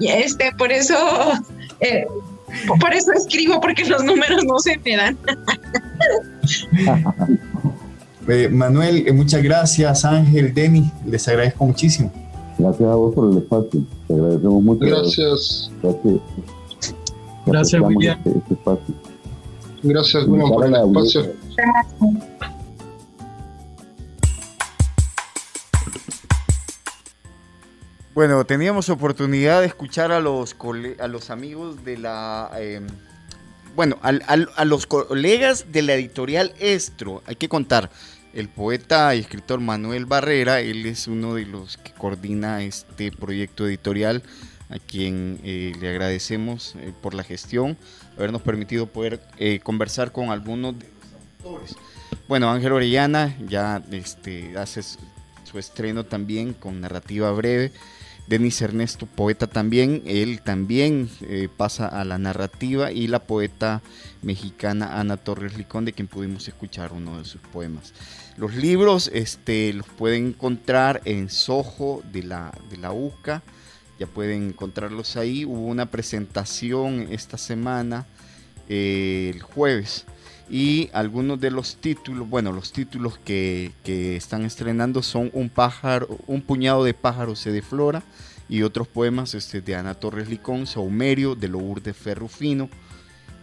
Este, 0.00 0.50
por 0.56 0.72
eso, 0.72 0.94
eh, 1.80 2.06
por 2.80 2.94
eso 2.94 3.12
escribo, 3.12 3.60
porque 3.60 3.84
los 3.84 4.02
números 4.04 4.42
no 4.44 4.58
se 4.58 4.78
me 4.78 4.96
dan. 4.96 5.18
Eh, 8.28 8.48
Manuel, 8.48 9.12
muchas 9.14 9.42
gracias. 9.42 10.04
Ángel, 10.04 10.54
Denny, 10.54 10.90
les 11.04 11.26
agradezco 11.26 11.66
muchísimo. 11.66 12.12
Gracias 12.56 12.88
a 12.88 12.94
vos 12.94 13.14
por 13.14 13.32
el 13.32 13.38
espacio. 13.38 13.80
Te 14.06 14.14
agradecemos 14.14 14.62
mucho. 14.62 14.86
Gracias. 14.86 15.70
Gracias, 15.82 16.20
Gracias 17.46 17.82
William. 17.82 18.18
Este, 18.18 18.38
este 18.38 18.54
espacio. 18.54 18.94
Gracias, 19.82 20.26
William, 20.28 20.50
por 20.50 20.66
el 20.66 20.74
espacio. 20.74 21.32
Bueno, 28.14 28.44
teníamos 28.44 28.90
oportunidad 28.90 29.62
de 29.62 29.66
escuchar 29.68 30.12
a 30.12 30.20
los, 30.20 30.54
a 30.98 31.08
los 31.08 31.30
amigos 31.30 31.82
de 31.82 31.96
la... 31.96 32.50
Em, 32.58 32.86
bueno, 33.74 33.98
a, 34.02 34.64
los 34.66 34.86
colegas 34.86 35.72
de 35.72 35.80
la 35.80 35.94
editorial 35.94 36.52
Estro, 36.58 37.22
hay 37.24 37.36
que 37.36 37.48
contar, 37.48 37.90
el 38.34 38.50
poeta 38.50 39.14
y 39.14 39.20
escritor 39.20 39.60
Manuel 39.60 40.04
Barrera, 40.04 40.60
él 40.60 40.84
es 40.84 41.06
uno 41.06 41.36
de 41.36 41.46
los 41.46 41.78
que 41.78 41.92
coordina 41.92 42.62
este 42.62 43.12
proyecto 43.12 43.66
editorial, 43.66 44.22
a 44.68 44.78
quien 44.78 45.40
eh, 45.42 45.72
le 45.80 45.88
agradecemos 45.88 46.74
eh, 46.80 46.92
por 47.00 47.14
la 47.14 47.24
gestión, 47.24 47.78
habernos 48.18 48.42
permitido 48.42 48.88
poder 48.88 49.22
eh, 49.38 49.60
conversar 49.60 50.12
con 50.12 50.28
algunos 50.28 50.78
de 50.78 50.84
los 50.84 51.46
autores. 51.46 51.76
Bueno, 52.28 52.50
Ángel 52.50 52.72
Orellana 52.72 53.34
ya 53.48 53.82
este, 53.90 54.52
hace 54.58 54.82
su 54.82 55.58
estreno 55.58 56.04
también 56.04 56.52
con 56.52 56.78
narrativa 56.82 57.32
breve. 57.32 57.72
Denis 58.26 58.62
Ernesto, 58.62 59.06
poeta 59.06 59.46
también, 59.46 60.02
él 60.06 60.40
también 60.42 61.10
eh, 61.22 61.48
pasa 61.54 61.86
a 61.86 62.04
la 62.04 62.18
narrativa 62.18 62.92
y 62.92 63.08
la 63.08 63.24
poeta 63.24 63.82
mexicana 64.22 65.00
Ana 65.00 65.16
Torres 65.16 65.58
Licón, 65.58 65.84
de 65.84 65.92
quien 65.92 66.08
pudimos 66.08 66.46
escuchar 66.46 66.92
uno 66.92 67.18
de 67.18 67.24
sus 67.24 67.40
poemas. 67.40 67.92
Los 68.36 68.54
libros 68.54 69.10
este, 69.12 69.72
los 69.72 69.86
pueden 69.86 70.28
encontrar 70.28 71.02
en 71.04 71.28
Soho 71.28 72.02
de 72.12 72.22
la, 72.22 72.52
de 72.70 72.76
la 72.78 72.92
UCA, 72.92 73.42
ya 73.98 74.06
pueden 74.06 74.48
encontrarlos 74.48 75.16
ahí. 75.16 75.44
Hubo 75.44 75.66
una 75.66 75.86
presentación 75.86 77.08
esta 77.10 77.36
semana, 77.36 78.06
eh, 78.68 79.30
el 79.34 79.42
jueves, 79.42 80.06
y 80.48 80.90
algunos 80.92 81.40
de 81.40 81.50
los 81.50 81.76
títulos, 81.76 82.28
bueno, 82.28 82.52
los 82.52 82.72
títulos 82.72 83.18
que, 83.18 83.72
están 83.84 84.44
estrenando 84.44 85.02
son 85.02 85.30
Un 85.32 85.48
pájaro, 85.48 86.18
un 86.26 86.42
puñado 86.42 86.84
de 86.84 86.94
pájaros 86.94 87.38
se 87.38 87.52
de 87.52 87.62
flora 87.62 88.02
y 88.48 88.62
otros 88.62 88.86
poemas 88.88 89.34
este, 89.34 89.60
de 89.60 89.74
Ana 89.74 89.94
Torres 89.94 90.28
Licón, 90.28 90.66
Saumerio 90.66 91.34
de 91.34 91.48
Lourdes 91.48 91.96
Ferrufino, 91.96 92.68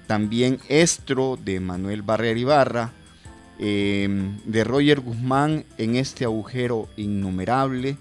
también 0.08 0.60
Estro 0.70 1.38
de 1.44 1.60
Manuel 1.60 2.02
Barrera 2.02 2.40
Ibarra, 2.40 2.94
em, 3.58 4.38
de 4.46 4.64
Roger 4.64 5.00
Guzmán 5.00 5.66
en 5.78 5.96
este 5.96 6.26
agujero 6.26 6.90
innumerable, 6.96 7.98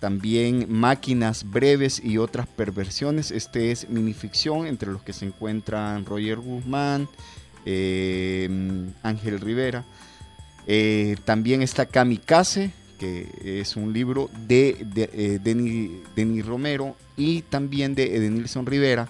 también 0.00 0.66
Máquinas 0.68 1.48
Breves 1.48 2.00
y 2.04 2.18
otras 2.18 2.46
perversiones. 2.46 3.30
Este 3.30 3.72
es 3.72 3.88
minificción, 3.88 4.66
entre 4.66 4.92
los 4.92 5.02
que 5.02 5.12
se 5.12 5.26
encuentran 5.26 6.04
Roger 6.06 6.38
Guzmán, 6.38 7.08
eh, 7.70 8.48
Ángel 9.02 9.40
Rivera. 9.40 9.84
Eh, 10.66 11.16
también 11.26 11.60
está 11.60 11.84
Kamikaze, 11.84 12.70
que 12.98 13.60
es 13.60 13.76
un 13.76 13.92
libro 13.92 14.30
de, 14.46 14.86
de 14.94 15.10
eh, 15.12 15.38
Denis, 15.42 16.46
Romero 16.46 16.96
y 17.16 17.42
también 17.42 17.94
de 17.94 18.16
Edenilson 18.16 18.64
Rivera, 18.64 19.06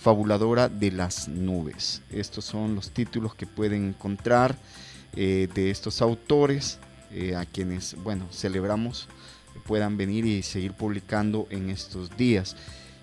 Fabuladora 0.00 0.70
de 0.70 0.90
las 0.90 1.28
Nubes. 1.28 2.00
Estos 2.10 2.46
son 2.46 2.74
los 2.74 2.92
títulos 2.92 3.34
que 3.34 3.46
pueden 3.46 3.88
encontrar 3.88 4.56
de 5.14 5.70
estos 5.70 6.00
autores, 6.00 6.78
a 7.34 7.44
quienes, 7.44 7.96
bueno, 8.04 8.28
celebramos 8.30 9.08
puedan 9.66 9.96
venir 9.96 10.24
y 10.24 10.42
seguir 10.42 10.72
publicando 10.72 11.48
en 11.50 11.70
estos 11.70 12.16
días. 12.16 12.54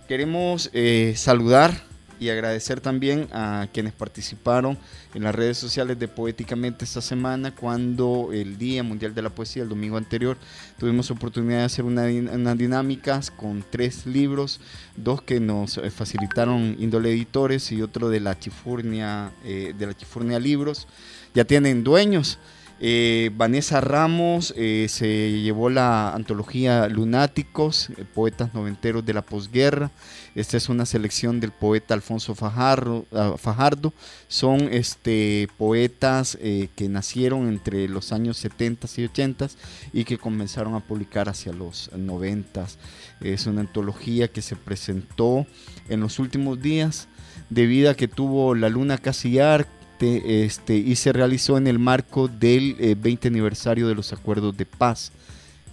Queremos 0.08 0.72
saludar 1.16 1.84
y 2.20 2.30
agradecer 2.30 2.82
también 2.82 3.28
a 3.32 3.68
quienes 3.74 3.94
participaron 3.94 4.78
en 5.14 5.24
las 5.24 5.36
redes 5.36 5.58
sociales 5.58 5.98
de 6.00 6.08
Poéticamente 6.08 6.86
esta 6.86 7.02
semana 7.02 7.54
cuando 7.54 8.30
el 8.32 8.58
Día 8.58 8.84
Mundial 8.84 9.14
de 9.14 9.22
la 9.22 9.30
Poesía, 9.30 9.64
el 9.64 9.70
domingo 9.70 9.98
anterior, 9.98 10.38
tuvimos 10.78 11.12
oportunidad 11.12 11.60
de 11.60 11.64
hacer 11.66 11.86
unas 11.86 12.12
una 12.12 12.56
dinámicas 12.56 13.32
con 13.32 13.64
tres 13.70 14.06
libros, 14.06 14.60
dos 14.96 15.22
que 15.22 15.40
nos 15.40 15.78
eh, 15.78 15.90
facilitaron 15.90 16.76
Índole 16.80 17.12
Editores 17.12 17.72
y 17.72 17.82
otro 17.82 18.10
de 18.10 18.20
la 18.20 18.40
Chifurnia, 18.40 19.32
eh, 19.44 19.74
de 19.78 19.86
la 19.86 19.94
Chifurnia 19.94 20.40
Libros. 20.40 20.88
Ya 21.34 21.46
tienen 21.46 21.84
dueños. 21.84 22.40
Eh, 22.80 23.32
Vanessa 23.36 23.80
Ramos 23.80 24.48
se 24.48 25.42
llevó 25.42 25.70
la 25.70 26.14
antología 26.14 26.88
Lunáticos, 26.90 27.90
Poetas 28.14 28.54
Noventeros 28.54 29.06
de 29.06 29.14
la 29.14 29.22
Posguerra. 29.22 29.92
Esta 30.36 30.58
es 30.58 30.68
una 30.68 30.86
selección 30.86 31.40
del 31.40 31.54
poeta 31.54 31.94
Alfonso 31.94 32.36
Fajardo. 32.36 33.06
Ah, 33.14 33.36
Fajardo. 33.38 33.94
Son 34.28 34.68
este, 34.72 35.48
poetas 35.58 36.38
eh, 36.42 36.68
que 36.76 36.90
nacieron 36.90 37.48
entre 37.48 37.88
los 37.88 38.12
años 38.12 38.36
70 38.38 38.88
y 38.98 39.06
80 39.06 39.48
y 39.94 40.04
que 40.04 40.18
comenzaron 40.18 40.76
a 40.76 40.82
publicar 40.82 41.30
hacia 41.30 41.54
los 41.54 41.90
90. 41.96 42.68
Es 43.22 43.48
una 43.48 43.62
antología 43.62 44.28
que 44.28 44.42
se 44.42 44.58
presentó 44.58 45.48
en 45.88 46.02
los 46.02 46.20
últimos 46.20 46.62
días 46.62 47.08
de 47.50 47.66
vida 47.66 47.96
que 47.96 48.10
tuvo 48.10 48.56
la 48.56 48.68
Luna 48.68 48.98
Casillar 48.98 49.68
este, 50.00 50.76
y 50.76 50.96
se 50.96 51.14
realizó 51.14 51.58
en 51.58 51.68
el 51.68 51.80
marco 51.80 52.28
del 52.28 52.76
20 52.98 53.28
eh, 53.28 53.32
aniversario 53.32 53.88
de 53.88 53.96
los 53.96 54.14
acuerdos 54.14 54.56
de 54.58 54.66
paz. 54.66 55.12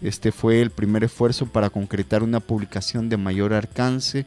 Este 0.01 0.33
fue 0.33 0.61
el 0.61 0.71
primer 0.71 1.05
esfuerzo 1.05 1.47
para 1.47 1.71
concretar 1.71 2.23
una 2.23 2.41
publicación 2.41 3.09
de 3.09 3.17
mayor 3.17 3.53
alcance 3.53 4.27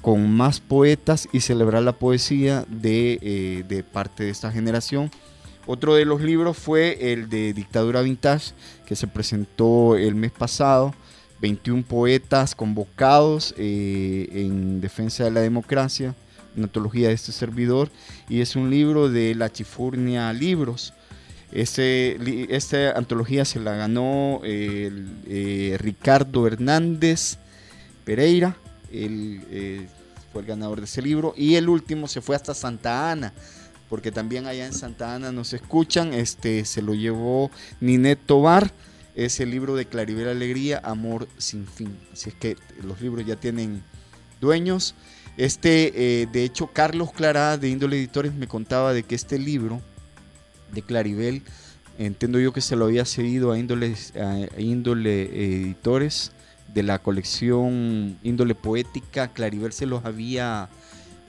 con 0.00 0.30
más 0.30 0.60
poetas 0.60 1.28
y 1.32 1.40
celebrar 1.40 1.82
la 1.82 1.92
poesía 1.92 2.64
de, 2.68 3.18
eh, 3.20 3.64
de, 3.68 3.82
parte 3.82 4.24
de 4.24 4.30
esta 4.30 4.52
generación. 4.52 5.10
Otro 5.66 5.94
de 5.94 6.04
los 6.04 6.20
libros 6.20 6.56
fue 6.56 7.12
el 7.12 7.28
de 7.28 7.52
Dictadura 7.52 8.02
Vintage, 8.02 8.52
que 8.86 8.94
se 8.94 9.08
presentó 9.08 9.96
el 9.96 10.14
mes 10.14 10.30
pasado. 10.30 10.94
21 11.40 11.82
poetas 11.82 12.54
convocados 12.54 13.54
eh, 13.58 14.28
en 14.32 14.80
defensa 14.80 15.24
de 15.24 15.30
la 15.30 15.40
democracia, 15.40 16.14
antología 16.64 17.08
de 17.08 17.14
este 17.14 17.32
servidor, 17.32 17.90
y 18.28 18.40
es 18.40 18.56
un 18.56 18.70
libro 18.70 19.08
de 19.08 19.34
la 19.34 19.52
Chifurnia 19.52 20.32
Libros. 20.32 20.94
Esta 21.52 22.92
antología 22.96 23.44
se 23.44 23.60
la 23.60 23.74
ganó 23.76 24.40
eh, 24.44 25.76
Ricardo 25.78 26.46
Hernández 26.46 27.38
Pereira, 28.04 28.56
él 28.92 29.42
eh, 29.50 29.86
fue 30.32 30.42
el 30.42 30.48
ganador 30.48 30.80
de 30.80 30.86
ese 30.86 31.02
libro, 31.02 31.34
y 31.36 31.54
el 31.54 31.68
último 31.68 32.08
se 32.08 32.20
fue 32.20 32.36
hasta 32.36 32.54
Santa 32.54 33.10
Ana, 33.10 33.32
porque 33.88 34.10
también 34.10 34.46
allá 34.46 34.66
en 34.66 34.72
Santa 34.72 35.14
Ana 35.14 35.32
nos 35.32 35.52
escuchan, 35.52 36.12
este, 36.12 36.64
se 36.64 36.82
lo 36.82 36.94
llevó 36.94 37.50
Ninet 37.80 38.18
Tobar, 38.26 38.72
es 39.14 39.40
el 39.40 39.50
libro 39.50 39.74
de 39.76 39.86
Claribel 39.86 40.28
Alegría, 40.28 40.78
Amor 40.84 41.26
sin 41.38 41.66
fin. 41.66 41.96
Así 42.12 42.28
es 42.28 42.34
que 42.34 42.56
los 42.84 43.00
libros 43.00 43.24
ya 43.24 43.36
tienen 43.36 43.82
dueños. 44.42 44.94
Este, 45.36 46.22
eh, 46.22 46.26
de 46.26 46.44
hecho, 46.44 46.68
Carlos 46.68 47.12
Clara 47.12 47.58
de 47.58 47.68
Índole 47.68 47.98
Editores 47.98 48.34
me 48.34 48.48
contaba 48.48 48.92
de 48.92 49.02
que 49.02 49.14
este 49.14 49.38
libro 49.38 49.80
de 50.72 50.82
Claribel. 50.82 51.42
Entiendo 51.98 52.38
yo 52.38 52.52
que 52.52 52.60
se 52.60 52.76
lo 52.76 52.86
había 52.86 53.04
cedido 53.04 53.52
a 53.52 53.58
Índole, 53.58 53.94
a 54.18 54.38
Editores 54.58 56.32
de 56.72 56.82
la 56.82 56.98
colección 56.98 58.18
Índole 58.22 58.54
Poética. 58.54 59.28
Claribel 59.28 59.72
se 59.72 59.86
los 59.86 60.04
había 60.04 60.68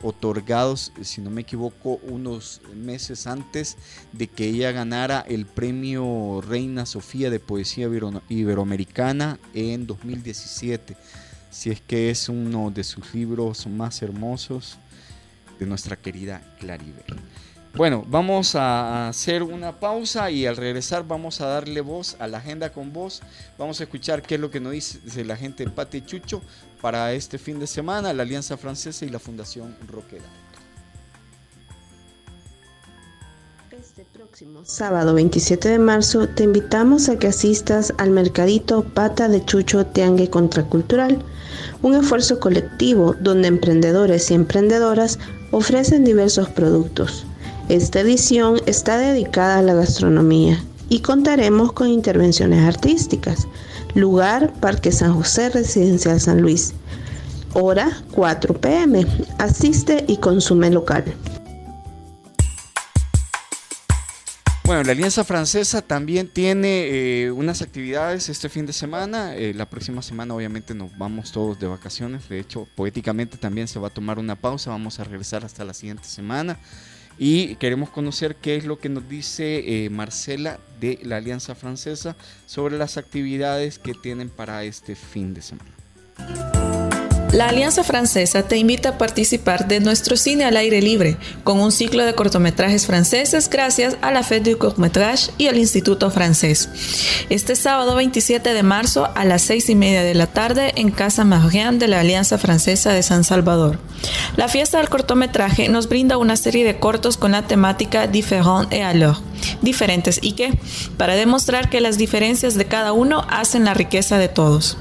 otorgado, 0.02 0.78
si 0.78 1.22
no 1.22 1.30
me 1.30 1.42
equivoco, 1.42 2.00
unos 2.04 2.62
meses 2.76 3.28
antes 3.28 3.78
de 4.14 4.28
que 4.28 4.46
ella 4.46 4.72
ganara 4.72 5.22
el 5.22 5.46
premio 5.46 6.42
Reina 6.48 6.86
Sofía 6.86 7.30
de 7.30 7.40
Poesía 7.40 7.90
Iberoamericana 8.30 9.40
en 9.54 9.88
2017. 9.88 10.96
Si 11.50 11.70
es 11.70 11.82
que 11.82 12.10
es 12.10 12.30
uno 12.30 12.72
de 12.72 12.84
sus 12.84 13.14
libros 13.14 13.68
más 13.68 14.02
hermosos 14.02 14.78
de 15.60 15.66
nuestra 15.66 15.96
querida 15.96 16.42
Claribel. 16.60 17.06
Bueno, 17.76 18.04
vamos 18.08 18.56
a 18.56 19.08
hacer 19.10 19.44
una 19.44 19.80
pausa 19.80 20.32
y 20.32 20.48
al 20.48 20.58
regresar 20.58 21.08
vamos 21.08 21.42
a 21.42 21.46
darle 21.46 21.82
voz 21.82 22.16
a 22.20 22.28
la 22.28 22.40
agenda 22.40 22.72
con 22.72 22.92
voz. 22.92 23.22
Vamos 23.58 23.80
a 23.80 23.84
escuchar 23.84 24.24
qué 24.24 24.36
es 24.36 24.42
lo 24.42 24.50
que 24.50 24.60
nos 24.60 24.72
dice 24.72 25.24
la 25.24 25.38
gente 25.38 25.64
de 25.64 25.70
Pate 25.70 26.04
Chucho 26.04 26.42
para 26.82 27.14
este 27.14 27.38
fin 27.38 27.60
de 27.60 27.68
semana, 27.68 28.14
la 28.14 28.24
Alianza 28.24 28.58
Francesa 28.58 29.06
y 29.06 29.10
la 29.10 29.20
Fundación 29.20 29.76
Roquera. 29.88 30.26
Sábado 34.64 35.14
27 35.14 35.70
de 35.70 35.80
marzo 35.80 36.28
te 36.28 36.44
invitamos 36.44 37.10
a 37.10 37.18
que 37.18 37.28
asistas 37.28 37.94
al 37.98 38.12
mercadito 38.12 38.84
Pata 38.84 39.30
de 39.30 39.44
Chucho 39.44 39.86
Tiangue 39.86 40.30
Contracultural, 40.30 41.24
un 41.82 41.96
esfuerzo 41.96 42.40
colectivo 42.40 43.16
donde 43.20 43.48
emprendedores 43.48 44.30
y 44.32 44.36
emprendedoras 44.36 45.20
ofrecen 45.52 46.04
diversos 46.04 46.50
productos 46.50 47.26
esta 47.70 48.00
edición 48.00 48.62
está 48.66 48.98
dedicada 48.98 49.58
a 49.58 49.62
la 49.62 49.74
gastronomía 49.74 50.64
y 50.88 51.02
contaremos 51.02 51.74
con 51.74 51.90
intervenciones 51.90 52.66
artísticas. 52.66 53.46
Lugar, 53.94 54.54
Parque 54.62 54.94
San 54.94 55.14
José, 55.14 55.50
Residencial 55.50 56.22
San 56.22 56.42
Luis. 56.42 56.74
Hora 57.54 57.92
4 58.14 58.54
pm. 58.54 59.06
Asiste 59.38 60.06
y 60.08 60.16
consume 60.16 60.70
local. 60.70 61.04
Bueno, 64.68 64.84
la 64.84 64.92
Alianza 64.92 65.24
Francesa 65.24 65.82
también 65.82 66.28
tiene 66.28 66.90
eh, 66.90 67.32
unas 67.32 67.62
actividades 67.62 68.28
este 68.28 68.50
fin 68.50 68.66
de 68.66 68.74
semana. 68.74 69.34
Eh, 69.34 69.54
la 69.54 69.66
próxima 69.66 70.02
semana 70.02 70.34
obviamente 70.34 70.74
nos 70.74 70.96
vamos 70.98 71.32
todos 71.32 71.58
de 71.58 71.68
vacaciones. 71.68 72.28
De 72.28 72.38
hecho, 72.38 72.68
poéticamente 72.76 73.38
también 73.38 73.70
se 73.70 73.80
va 73.80 73.88
a 73.88 73.92
tomar 73.92 74.20
una 74.20 74.36
pausa. 74.36 74.72
Vamos 74.72 75.00
a 75.00 75.06
regresar 75.06 75.46
hasta 75.46 75.64
la 75.64 75.74
siguiente 75.74 76.04
semana. 76.04 76.58
Y 77.18 77.56
queremos 77.56 77.90
conocer 77.92 78.36
qué 78.36 78.58
es 78.58 78.66
lo 78.66 78.78
que 78.78 78.90
nos 78.90 79.08
dice 79.08 79.86
eh, 79.86 79.90
Marcela 79.90 80.60
de 80.82 81.00
la 81.02 81.16
Alianza 81.16 81.56
Francesa 81.56 82.18
sobre 82.46 82.78
las 82.78 82.98
actividades 82.98 83.80
que 83.80 83.94
tienen 83.94 84.30
para 84.30 84.66
este 84.66 84.96
fin 84.96 85.34
de 85.34 85.44
semana. 85.44 86.87
La 87.38 87.50
Alianza 87.50 87.84
Francesa 87.84 88.42
te 88.42 88.58
invita 88.58 88.90
a 88.90 88.98
participar 88.98 89.68
de 89.68 89.80
nuestro 89.80 90.18
cine 90.18 90.44
al 90.46 90.58
aire 90.58 90.82
libre, 90.82 91.18
con 91.44 91.60
un 91.60 91.72
ciclo 91.72 92.04
de 92.04 92.16
cortometrajes 92.16 92.88
franceses 92.88 93.48
gracias 93.48 93.96
a 94.02 94.10
la 94.10 94.24
Fête 94.24 94.50
du 94.50 94.58
Court-Métrage 94.58 95.30
y 95.38 95.46
al 95.46 95.60
Instituto 95.60 96.10
Francés. 96.10 96.68
Este 97.30 97.56
sábado 97.56 97.94
27 97.94 98.56
de 98.56 98.64
marzo 98.64 99.08
a 99.14 99.24
las 99.24 99.44
6 99.44 99.70
y 99.70 99.76
media 99.76 100.02
de 100.02 100.16
la 100.16 100.26
tarde 100.26 100.74
en 100.78 100.90
Casa 100.90 101.26
Marianne 101.26 101.78
de 101.78 101.88
la 101.88 102.00
Alianza 102.00 102.40
Francesa 102.40 102.92
de 102.92 103.04
San 103.04 103.24
Salvador. 103.24 103.78
La 104.36 104.48
fiesta 104.48 104.80
del 104.80 104.90
cortometraje 104.90 105.70
nos 105.70 105.90
brinda 105.90 106.18
una 106.18 106.38
serie 106.38 106.66
de 106.66 106.80
cortos 106.80 107.18
con 107.18 107.34
la 107.34 107.44
temática 107.44 108.08
Différent 108.08 108.68
et 108.74 108.82
alors, 108.82 109.22
diferentes 109.62 110.18
y 110.24 110.32
qué, 110.32 110.58
para 110.98 111.14
demostrar 111.14 111.70
que 111.70 111.82
las 111.82 112.00
diferencias 112.00 112.56
de 112.56 112.66
cada 112.66 112.94
uno 112.94 113.28
hacen 113.30 113.64
la 113.64 113.76
riqueza 113.76 114.18
de 114.18 114.28
todos. 114.28 114.76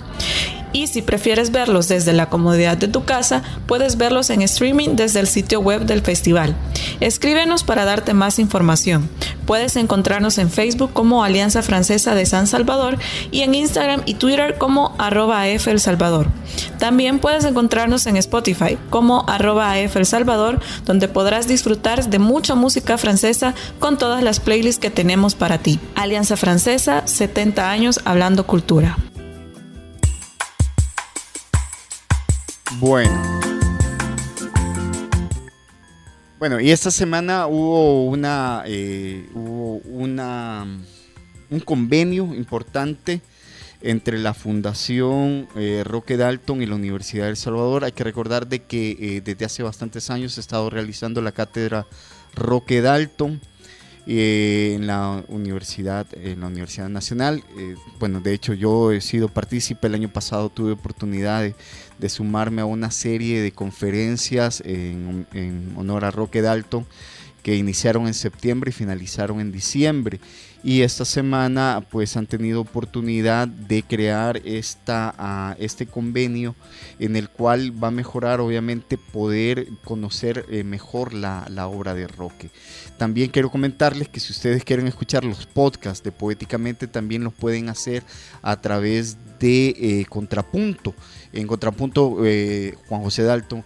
Y 0.73 0.89
si 0.89 1.03
prefieres 1.03 1.51
verlos 1.51 1.89
desde 1.89 2.13
la 2.13 2.29
comodidad 2.29 2.77
de 2.77 2.89
tu 2.89 3.05
casa, 3.05 3.43
puedes 3.67 3.97
verlos 3.97 4.31
en 4.31 4.43
streaming 4.43 4.91
desde 4.97 5.21
el 5.21 5.27
sitio 5.27 5.61
web 5.61 5.87
del 5.87 6.03
festival. 6.03 6.55
Escríbenos 7.01 7.65
para 7.65 7.85
darte 7.85 8.15
más 8.15 8.39
información. 8.39 9.09
Puedes 9.47 9.77
encontrarnos 9.77 10.39
en 10.39 10.51
Facebook 10.51 10.93
como 10.93 11.23
Alianza 11.23 11.63
Francesa 11.63 12.15
de 12.15 12.27
San 12.27 12.47
Salvador 12.47 12.99
y 13.31 13.43
en 13.43 13.55
Instagram 13.55 14.03
y 14.05 14.15
Twitter 14.15 14.57
como 14.59 14.95
arroba 14.99 15.47
El 15.49 15.81
Salvador. 15.81 16.29
También 16.79 17.21
puedes 17.21 17.45
encontrarnos 17.45 18.07
en 18.07 18.17
Spotify 18.17 18.77
como 18.91 19.25
arroba 19.29 19.79
El 19.79 20.07
Salvador, 20.07 20.61
donde 20.85 21.09
podrás 21.09 21.47
disfrutar 21.47 22.05
de 22.09 22.19
mucha 22.19 22.55
música 22.55 22.99
francesa 22.99 23.55
con 23.79 23.99
todas 23.99 24.23
las 24.23 24.41
playlists 24.41 24.81
que 24.81 24.91
tenemos 24.91 25.35
para 25.35 25.59
ti. 25.59 25.79
Alianza 25.95 26.37
Francesa, 26.37 27.07
70 27.07 27.71
años 27.71 28.01
hablando 28.05 28.47
cultura. 28.47 28.97
Bueno. 32.79 33.41
Bueno, 36.39 36.61
y 36.61 36.71
esta 36.71 36.91
semana 36.91 37.47
hubo 37.47 38.05
una, 38.05 38.65
eh, 38.67 39.27
hubo 39.35 39.77
una 39.79 40.67
un 41.49 41.61
convenio 41.61 42.35
importante 42.35 43.23
entre 43.81 44.19
la 44.19 44.35
Fundación 44.35 45.49
eh, 45.57 45.85
Roque 45.87 46.19
Dalton 46.19 46.61
y 46.61 46.67
la 46.67 46.75
Universidad 46.75 47.29
de 47.29 47.37
Salvador. 47.37 47.85
Hay 47.85 47.93
que 47.93 48.05
recordar 48.05 48.47
de 48.47 48.65
que 48.65 48.97
eh, 49.01 49.23
desde 49.25 49.47
hace 49.47 49.63
bastantes 49.63 50.11
años 50.11 50.37
he 50.37 50.41
estado 50.41 50.69
realizando 50.69 51.23
la 51.23 51.33
cátedra 51.33 51.87
Roque 52.35 52.83
Dalton 52.83 53.41
en 54.09 54.87
la 54.87 55.25
universidad, 55.29 56.07
en 56.13 56.41
la 56.41 56.47
Universidad 56.47 56.89
Nacional. 56.89 57.43
bueno, 57.99 58.21
de 58.21 58.35
hecho 58.35 58.53
yo 58.55 58.93
he 58.93 59.01
sido 59.01 59.29
partícipe 59.29 59.89
el 59.89 59.95
año 59.95 60.13
pasado, 60.13 60.49
tuve 60.49 60.73
oportunidad 60.73 61.43
de 61.43 61.57
de 61.99 62.09
sumarme 62.09 62.63
a 62.63 62.67
una 62.67 62.91
serie 62.91 63.41
de 63.41 63.53
conferencias 63.53 64.63
en, 64.65 65.27
honor 65.77 66.05
a 66.05 66.11
Roque 66.11 66.43
Dalton 66.43 66.87
que 67.43 67.55
iniciaron 67.55 68.07
en 68.07 68.15
septiembre 68.15 68.71
y 68.71 68.73
finalizaron 68.73 69.41
en 69.41 69.53
diciembre. 69.53 70.19
Y 70.67 70.83
esta 70.83 71.05
semana 71.05 71.87
pues 71.93 72.17
han 72.17 72.27
tenido 72.27 72.61
oportunidad 72.61 73.47
de 73.47 73.85
crear 73.85 74.39
esta, 74.45 75.15
ah, 75.17 75.55
este 75.61 75.87
convenio 75.87 76.57
en 76.99 77.15
el 77.15 77.29
cual 77.29 77.73
va 77.81 77.87
a 77.87 77.93
mejorar 77.93 78.41
obviamente 78.41 78.99
poder 78.99 79.69
conocer 79.85 80.45
eh, 80.51 80.65
mejor 80.65 81.15
la, 81.15 81.47
obra 81.69 81.95
de 81.95 82.09
Roque. 82.09 82.51
También 82.99 83.31
quiero 83.31 83.49
comentarles 83.49 84.09
que 84.09 84.19
si 84.19 84.33
ustedes 84.33 84.65
quieren 84.65 84.89
escuchar 84.89 85.25
los 85.25 85.47
podcasts 85.47 86.03
de 86.03 86.11
Poéticamente 86.11 86.89
también 86.89 87.23
los 87.23 87.33
pueden 87.33 87.69
hacer 87.69 88.03
a 88.43 88.61
través 88.61 89.17
de 89.39 89.69
eh, 89.69 90.07
Contrapunto. 90.09 90.97
En 91.33 91.47
contrapunto, 91.47 92.25
eh, 92.25 92.75
Juan 92.89 93.03
José 93.03 93.23
Dalton, 93.23 93.63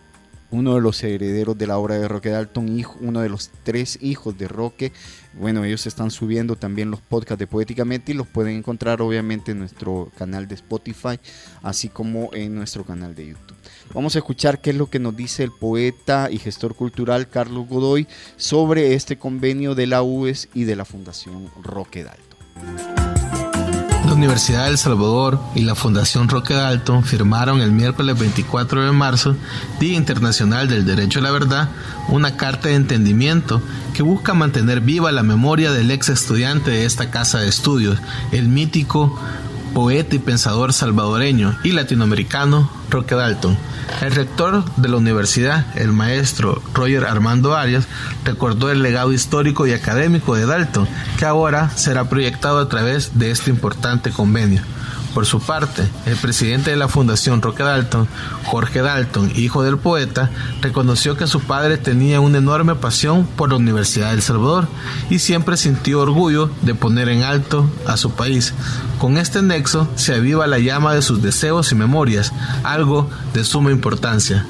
uno 0.51 0.75
de 0.75 0.81
los 0.81 1.03
herederos 1.03 1.57
de 1.57 1.67
la 1.67 1.79
obra 1.79 1.99
de 1.99 2.09
Roque 2.09 2.31
Dalton, 2.31 2.69
hijo, 2.77 2.97
uno 3.01 3.21
de 3.21 3.29
los 3.29 3.51
tres 3.63 3.99
hijos 4.01 4.37
de 4.37 4.49
Roque. 4.49 4.93
Bueno, 5.35 5.65
ellos 5.65 5.87
están 5.87 6.11
subiendo 6.11 6.57
también 6.57 6.91
los 6.91 7.01
podcasts 7.01 7.39
de 7.39 7.47
Poéticamente 7.47 8.13
y 8.13 8.15
los 8.15 8.27
pueden 8.27 8.57
encontrar 8.57 9.01
obviamente 9.01 9.53
en 9.53 9.61
nuestro 9.61 10.11
canal 10.19 10.49
de 10.49 10.57
Spotify, 10.57 11.19
así 11.63 11.89
como 11.89 12.31
en 12.33 12.55
nuestro 12.55 12.85
canal 12.85 13.15
de 13.15 13.29
YouTube. 13.29 13.57
Vamos 13.95 14.15
a 14.15 14.19
escuchar 14.19 14.61
qué 14.61 14.71
es 14.71 14.77
lo 14.77 14.91
que 14.91 14.99
nos 14.99 15.17
dice 15.17 15.45
el 15.45 15.53
poeta 15.53 16.29
y 16.31 16.39
gestor 16.39 16.75
cultural 16.75 17.29
Carlos 17.29 17.69
Godoy 17.69 18.07
sobre 18.37 18.95
este 18.95 19.19
convenio 19.19 19.75
de 19.75 19.87
la 19.87 20.03
UES 20.03 20.49
y 20.55 20.65
de 20.65 20.77
la 20.77 20.85
Fundación 20.85 21.51
Roque 21.63 22.05
Dalton. 22.05 23.10
La 24.11 24.17
Universidad 24.17 24.65
de 24.65 24.71
El 24.71 24.79
Salvador 24.79 25.39
y 25.55 25.61
la 25.61 25.77
Fundación 25.77 26.29
Roque 26.29 26.53
Dalton 26.53 27.05
firmaron 27.05 27.61
el 27.61 27.71
miércoles 27.71 28.19
24 28.19 28.85
de 28.85 28.91
marzo, 28.91 29.37
Día 29.79 29.97
Internacional 29.97 30.69
del 30.69 30.85
Derecho 30.85 31.21
a 31.21 31.23
la 31.23 31.31
Verdad, 31.31 31.69
una 32.09 32.37
carta 32.37 32.69
de 32.69 32.75
entendimiento 32.75 33.63
que 33.95 34.03
busca 34.03 34.35
mantener 34.35 34.81
viva 34.81 35.13
la 35.13 35.23
memoria 35.23 35.71
del 35.71 35.93
ex 35.93 36.09
estudiante 36.09 36.73
de 36.73 36.87
esta 36.87 37.13
casa 37.13 37.39
de 37.39 37.49
estudios, 37.49 38.01
el 38.33 38.49
mítico 38.49 39.17
poeta 39.75 40.16
y 40.16 40.18
pensador 40.18 40.73
salvadoreño 40.73 41.59
y 41.64 41.73
latinoamericano 41.73 42.71
Roque 42.91 43.14
Dalton. 43.14 43.57
El 44.03 44.12
rector 44.12 44.64
de 44.77 44.89
la 44.89 44.97
universidad, 44.97 45.66
el 45.77 45.93
maestro 45.93 46.62
Roger 46.75 47.05
Armando 47.05 47.57
Arias, 47.57 47.87
recordó 48.25 48.71
el 48.71 48.83
legado 48.83 49.12
histórico 49.12 49.66
y 49.66 49.73
académico 49.73 50.35
de 50.35 50.47
Dalton, 50.47 50.89
que 51.18 51.25
ahora 51.25 51.71
será 51.71 52.09
proyectado 52.09 52.59
a 52.59 52.68
través 52.68 53.18
de 53.18 53.31
este 53.31 53.51
importante 53.51 54.11
convenio. 54.11 54.62
Por 55.15 55.27
su 55.27 55.41
parte, 55.41 55.89
el 56.07 56.17
presidente 56.17 56.71
de 56.71 56.77
la 56.77 56.87
Fundación 56.87 57.43
Roque 57.43 57.65
Dalton, 57.65 58.07
Jorge 58.45 58.81
Dalton, 58.81 59.33
hijo 59.35 59.65
del 59.65 59.77
poeta, 59.77 60.31
reconoció 60.63 61.17
que 61.17 61.27
su 61.27 61.41
padre 61.41 61.79
tenía 61.79 62.21
una 62.21 62.39
enorme 62.39 62.77
pasión 62.77 63.27
por 63.37 63.51
la 63.51 63.57
Universidad 63.57 64.09
de 64.09 64.15
El 64.15 64.23
Salvador 64.23 64.69
y 65.11 65.19
siempre 65.19 65.57
sintió 65.57 66.01
orgullo 66.01 66.51
de 66.63 66.77
poner 66.77 67.09
en 67.09 67.25
alto 67.25 67.69
a 67.87 67.97
su 67.97 68.13
país. 68.13 68.55
Con 68.99 69.19
este 69.19 69.43
nexo 69.43 69.89
se 69.97 70.15
aviva 70.15 70.47
la 70.47 70.61
llama 70.61 70.95
de 70.95 71.03
sus 71.03 71.23
deseos 71.23 71.73
y 71.73 71.75
memorias, 71.75 72.33
algo 72.63 73.11
de 73.35 73.45
suma 73.45 73.73
importancia. 73.73 74.47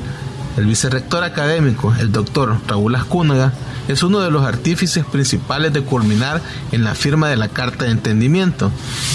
El 0.57 0.67
vicerrector 0.67 1.25
académico, 1.25 1.95
el 1.99 2.13
doctor 2.13 2.57
Raúl 2.67 2.95
Ascúnaga, 2.95 3.53
es 3.89 4.03
uno 4.03 4.21
de 4.21 4.31
los 4.31 4.45
artífices 4.45 5.05
principales 5.05 5.73
de 5.73 5.83
culminar 5.83 6.41
en 6.71 6.85
la 6.85 6.95
firma 6.95 7.29
de 7.29 7.37
la 7.37 7.49
Carta 7.49 7.85
de 7.85 7.91
Entendimiento. 7.91 8.71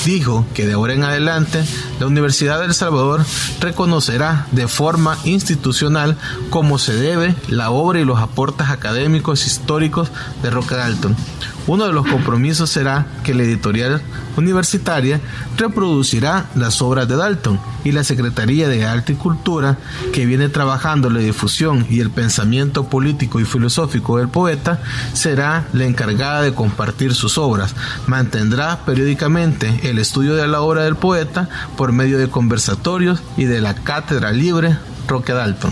Dijo 0.06 0.46
que 0.54 0.66
de 0.66 0.74
ahora 0.74 0.94
en 0.94 1.04
adelante 1.04 1.64
la 2.00 2.08
Universidad 2.08 2.60
de 2.60 2.66
El 2.66 2.74
Salvador 2.74 3.26
reconocerá 3.60 4.48
de 4.52 4.68
forma 4.68 5.18
institucional 5.24 6.18
como 6.50 6.78
se 6.78 6.94
debe 6.94 7.36
la 7.48 7.70
obra 7.70 8.00
y 8.00 8.06
los 8.06 8.20
aportes 8.20 8.70
académicos 8.70 9.46
históricos 9.46 10.10
de 10.42 10.50
Roque 10.50 10.76
Dalton. 10.76 11.16
Uno 11.68 11.88
de 11.88 11.94
los 11.94 12.06
compromisos 12.06 12.70
será 12.70 13.08
que 13.24 13.34
la 13.34 13.44
editorial 13.44 14.02
universitaria 14.38 15.20
reproducirá 15.58 16.46
las 16.56 16.82
obras 16.82 17.08
de 17.08 17.16
Dalton 17.16 17.60
y 17.84 17.92
la 17.92 18.04
Secretaría 18.04 18.68
de 18.68 18.86
Arte 18.86 19.14
y 19.14 19.16
Cultura, 19.16 19.78
que 20.14 20.26
viene 20.26 20.50
trabajando 20.50 21.10
la 21.10 21.20
difusión 21.20 21.88
y 21.90 22.02
el 22.02 22.12
pensamiento 22.12 22.88
político 22.88 23.40
y 23.40 23.46
filosófico 23.46 24.18
del 24.18 24.30
poeta, 24.30 24.80
será 25.14 25.66
la 25.74 25.86
encargada 25.86 26.44
de 26.44 26.54
compartir 26.54 27.16
sus 27.16 27.38
obras. 27.38 27.74
Mantendrá 28.06 28.86
periódicamente 28.86 29.80
el 29.84 29.98
estudio 29.98 30.36
de 30.36 30.48
la 30.48 30.62
obra 30.62 30.84
del 30.84 30.96
poeta 30.96 31.50
por 31.78 31.92
medio 31.92 32.20
de 32.20 32.30
conversatorios 32.30 33.24
y 33.38 33.46
de 33.46 33.62
la 33.62 33.74
cátedra 33.74 34.32
libre 34.32 34.78
Roque 35.08 35.34
Dalton. 35.34 35.72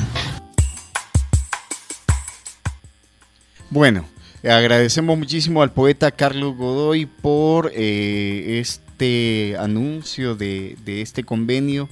Bueno, 3.70 4.06
Agradecemos 4.44 5.18
muchísimo 5.18 5.62
al 5.62 5.72
poeta 5.72 6.12
Carlos 6.12 6.58
Godoy 6.58 7.06
por 7.06 7.72
eh, 7.74 8.60
este 8.60 9.56
anuncio 9.58 10.36
de, 10.36 10.76
este 10.86 11.24
convenio 11.24 11.88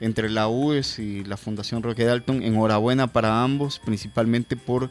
entre 0.00 0.28
la 0.28 0.48
UES 0.48 0.98
y 0.98 1.22
la 1.22 1.36
Fundación 1.36 1.80
Roque 1.80 2.04
Dalton. 2.04 2.42
Enhorabuena 2.42 3.06
para 3.06 3.44
ambos, 3.44 3.78
principalmente 3.78 4.56
por 4.56 4.90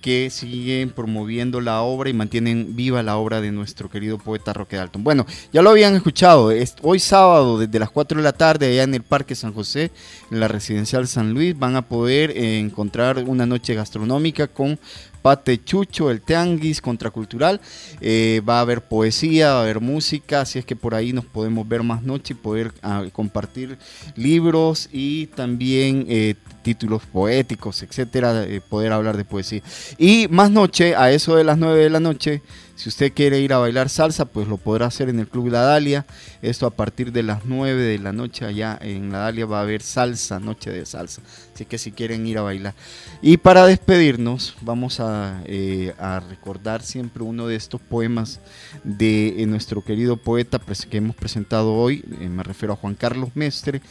que 0.00 0.30
siguen 0.30 0.90
promoviendo 0.90 1.60
la 1.60 1.80
obra 1.80 2.10
y 2.10 2.12
mantienen 2.12 2.76
viva 2.76 3.02
la 3.02 3.16
obra 3.16 3.40
de 3.40 3.50
nuestro 3.50 3.90
querido 3.90 4.18
poeta 4.18 4.52
Roque 4.52 4.76
Dalton. 4.76 5.02
Bueno, 5.02 5.26
ya 5.52 5.60
lo 5.60 5.70
habían 5.70 5.96
escuchado, 5.96 6.52
hoy 6.82 7.00
sábado 7.00 7.58
desde 7.58 7.78
las 7.80 7.90
4 7.90 8.18
de 8.18 8.22
la 8.22 8.34
tarde 8.34 8.66
allá 8.66 8.82
en 8.84 8.94
el 8.94 9.02
Parque 9.02 9.34
San 9.34 9.54
José, 9.54 9.90
en 10.30 10.38
la 10.38 10.46
Residencial 10.46 11.08
San 11.08 11.32
Luis, 11.32 11.58
van 11.58 11.74
a 11.74 11.88
poder 11.88 12.30
eh, 12.32 12.60
encontrar 12.60 13.24
una 13.26 13.46
noche 13.46 13.74
gastronómica 13.74 14.46
con 14.46 14.78
Pate 15.24 15.64
Chucho, 15.64 16.10
el 16.10 16.20
Teanguis 16.20 16.82
Contracultural. 16.82 17.58
Eh, 18.02 18.42
va 18.46 18.58
a 18.58 18.60
haber 18.60 18.82
poesía, 18.82 19.54
va 19.54 19.60
a 19.60 19.62
haber 19.62 19.80
música, 19.80 20.42
así 20.42 20.58
es 20.58 20.66
que 20.66 20.76
por 20.76 20.94
ahí 20.94 21.14
nos 21.14 21.24
podemos 21.24 21.66
ver 21.66 21.82
más 21.82 22.02
noche 22.02 22.34
y 22.34 22.36
poder 22.36 22.74
ah, 22.82 23.04
compartir 23.10 23.78
libros 24.16 24.90
y 24.92 25.28
también 25.28 26.04
eh, 26.10 26.34
títulos 26.60 27.06
poéticos, 27.06 27.82
etcétera, 27.82 28.44
poder 28.68 28.92
hablar 28.92 29.16
de 29.16 29.24
poesía. 29.24 29.62
Y 29.96 30.28
más 30.28 30.50
noche, 30.50 30.94
a 30.94 31.10
eso 31.10 31.36
de 31.36 31.44
las 31.44 31.56
9 31.56 31.84
de 31.84 31.88
la 31.88 32.00
noche, 32.00 32.42
si 32.76 32.88
usted 32.88 33.12
quiere 33.12 33.38
ir 33.40 33.52
a 33.52 33.58
bailar 33.58 33.88
salsa, 33.88 34.24
pues 34.24 34.48
lo 34.48 34.56
podrá 34.56 34.86
hacer 34.86 35.08
en 35.08 35.20
el 35.20 35.28
Club 35.28 35.48
La 35.48 35.60
Dalia. 35.60 36.06
Esto 36.42 36.66
a 36.66 36.70
partir 36.70 37.12
de 37.12 37.22
las 37.22 37.44
9 37.44 37.80
de 37.80 37.98
la 37.98 38.12
noche 38.12 38.44
allá 38.44 38.76
en 38.80 39.12
La 39.12 39.18
Dalia 39.18 39.46
va 39.46 39.58
a 39.58 39.62
haber 39.62 39.80
salsa, 39.80 40.40
noche 40.40 40.70
de 40.70 40.84
salsa. 40.84 41.22
Así 41.54 41.64
que 41.66 41.78
si 41.78 41.92
quieren 41.92 42.26
ir 42.26 42.38
a 42.38 42.42
bailar. 42.42 42.74
Y 43.22 43.36
para 43.36 43.64
despedirnos, 43.66 44.56
vamos 44.60 44.98
a, 44.98 45.40
eh, 45.46 45.94
recordar 46.28 46.82
siempre 46.82 47.22
uno 47.22 47.46
de 47.46 47.56
estos 47.56 47.80
poemas 47.80 48.40
de 48.82 49.42
eh, 49.42 49.46
nuestro 49.46 49.84
querido 49.84 50.16
poeta 50.16 50.60
que 50.90 50.96
hemos 50.96 51.14
presentado 51.14 51.74
hoy. 51.74 52.04
Eh, 52.20 52.28
me 52.28 52.42
refiero 52.42 52.72
a 52.72 52.76
Juan 52.76 52.94
Carlos 52.94 53.30
Mestre, 53.34 53.82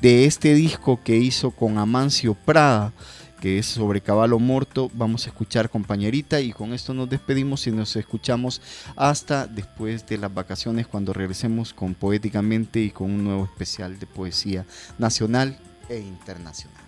de 0.00 0.24
este 0.24 0.54
disco 0.54 1.00
que 1.04 1.16
hizo 1.16 1.52
con 1.52 1.78
Amancio 1.78 2.34
Prada 2.34 2.92
que 3.40 3.58
es 3.58 3.66
sobre 3.66 4.00
Caballo 4.00 4.38
Morto. 4.38 4.90
Vamos 4.94 5.26
a 5.26 5.30
escuchar 5.30 5.70
compañerita 5.70 6.40
y 6.40 6.52
con 6.52 6.72
esto 6.72 6.94
nos 6.94 7.08
despedimos 7.08 7.66
y 7.66 7.72
nos 7.72 7.94
escuchamos 7.96 8.60
hasta 8.96 9.46
después 9.46 10.06
de 10.06 10.18
las 10.18 10.32
vacaciones 10.32 10.86
cuando 10.86 11.12
regresemos 11.12 11.72
con 11.72 11.94
Poéticamente 11.94 12.80
y 12.80 12.90
con 12.90 13.10
un 13.10 13.24
nuevo 13.24 13.44
especial 13.44 13.98
de 13.98 14.06
poesía 14.06 14.64
nacional 14.98 15.58
e 15.88 15.98
internacional. 15.98 16.84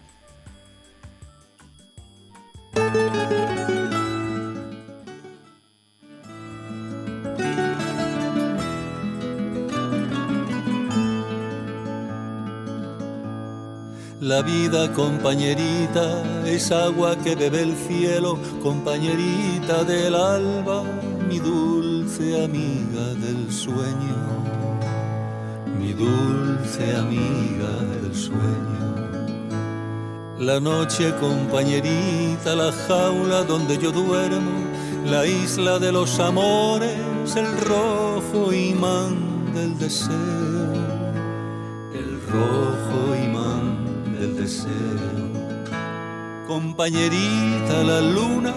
La 14.26 14.42
vida, 14.42 14.92
compañerita, 14.92 16.44
es 16.44 16.72
agua 16.72 17.14
que 17.14 17.36
bebe 17.36 17.62
el 17.62 17.76
cielo, 17.76 18.36
compañerita 18.60 19.84
del 19.84 20.16
alba, 20.16 20.82
mi 21.28 21.38
dulce 21.38 22.42
amiga 22.42 23.14
del 23.24 23.52
sueño, 23.52 24.18
mi 25.78 25.92
dulce 25.92 26.96
amiga 26.96 27.70
del 28.02 28.12
sueño. 28.16 28.96
La 30.40 30.58
noche, 30.58 31.14
compañerita, 31.20 32.56
la 32.56 32.72
jaula 32.72 33.44
donde 33.44 33.78
yo 33.78 33.92
duermo, 33.92 34.58
la 35.08 35.24
isla 35.24 35.78
de 35.78 35.92
los 35.92 36.18
amores, 36.18 37.36
el 37.36 37.56
rojo 37.58 38.52
imán 38.52 39.54
del 39.54 39.78
deseo, 39.78 40.72
el 41.94 42.20
rojo 42.28 42.75
Compañerita 46.46 47.82
la 47.82 48.00
luna, 48.00 48.54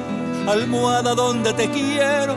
almohada 0.47 1.15
donde 1.15 1.51
te 1.53 1.67
quiero, 1.71 2.35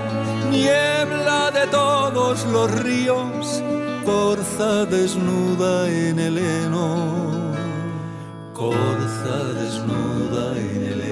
niebla 0.51 1.51
de 1.51 1.67
todos 1.67 2.47
los 2.47 2.71
ríos, 2.81 3.63
corza 4.07 4.87
desnuda 4.87 5.87
en 5.91 6.19
el 6.19 6.39
heno, 6.39 7.53
corza 8.55 9.37
desnuda 9.61 10.59
en 10.59 10.83
el 10.93 11.01
heno. 11.03 11.12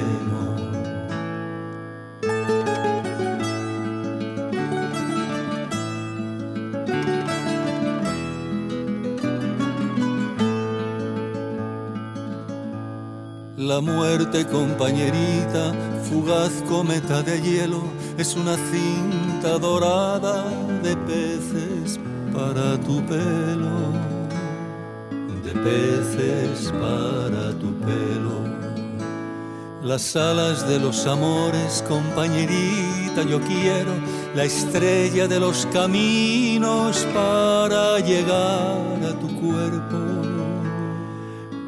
La 13.70 13.80
muerte, 13.80 14.44
compañerita, 14.46 15.72
fugaz 16.02 16.50
cometa 16.68 17.22
de 17.22 17.40
hielo, 17.40 17.84
es 18.18 18.34
una 18.34 18.56
cinta 18.56 19.60
dorada 19.60 20.42
de 20.82 20.96
peces 20.96 22.00
para 22.32 22.76
tu 22.80 23.00
pelo, 23.06 23.92
de 25.44 25.52
peces 25.52 26.72
para 26.72 27.56
tu 27.60 27.72
pelo. 27.86 28.40
Las 29.84 30.16
alas 30.16 30.68
de 30.68 30.80
los 30.80 31.06
amores, 31.06 31.84
compañerita, 31.86 33.22
yo 33.22 33.40
quiero 33.40 33.92
la 34.34 34.42
estrella 34.46 35.28
de 35.28 35.38
los 35.38 35.64
caminos 35.66 37.06
para 37.14 38.00
llegar 38.00 38.98
a 39.08 39.12
tu 39.20 39.28
cuerpo, 39.40 39.98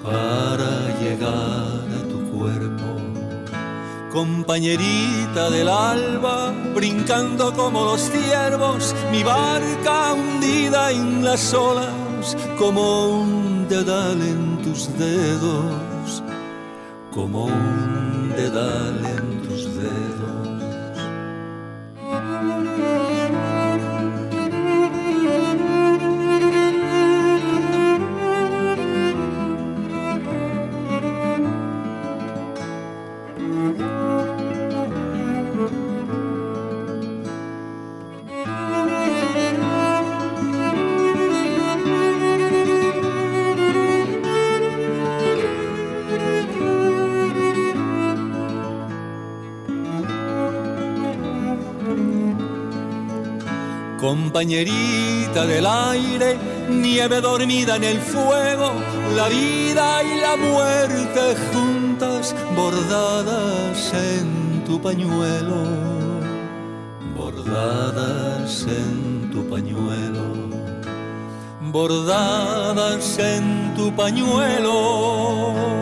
para 0.03 0.98
llegar 1.00 1.82
compañerita 4.12 5.49
del 5.51 5.68
alba, 5.68 6.53
brincando 6.74 7.53
como 7.55 7.84
los 7.84 8.01
ciervos, 8.03 8.95
mi 9.11 9.22
barca 9.22 10.12
hundida 10.12 10.90
en 10.90 11.24
las 11.24 11.55
olas, 11.55 12.36
como 12.59 13.20
un 13.22 13.66
dedal 13.68 14.20
en 14.20 14.62
tus 14.62 14.97
dedos, 14.99 16.22
como 17.11 17.47
un 17.47 18.32
dedal 18.36 19.01
en 19.16 19.43
tus 19.49 19.64
dedos. 19.76 20.51
Compañerita 54.33 55.45
del 55.45 55.66
aire, 55.66 56.39
nieve 56.70 57.20
dormida 57.20 57.76
en 57.76 57.85
el 57.85 58.01
fuego, 58.01 58.72
la 59.14 59.28
vida 59.28 60.03
y 60.03 60.20
la 60.22 60.37
muerte 60.37 61.37
juntas, 61.53 62.35
bordadas 62.57 63.93
en 63.93 64.64
tu 64.64 64.80
pañuelo, 64.80 65.64
bordadas 67.14 68.66
en 68.68 69.30
tu 69.30 69.47
pañuelo, 69.51 70.24
bordadas 71.70 73.18
en 73.18 73.74
tu 73.76 73.95
pañuelo. 73.95 75.82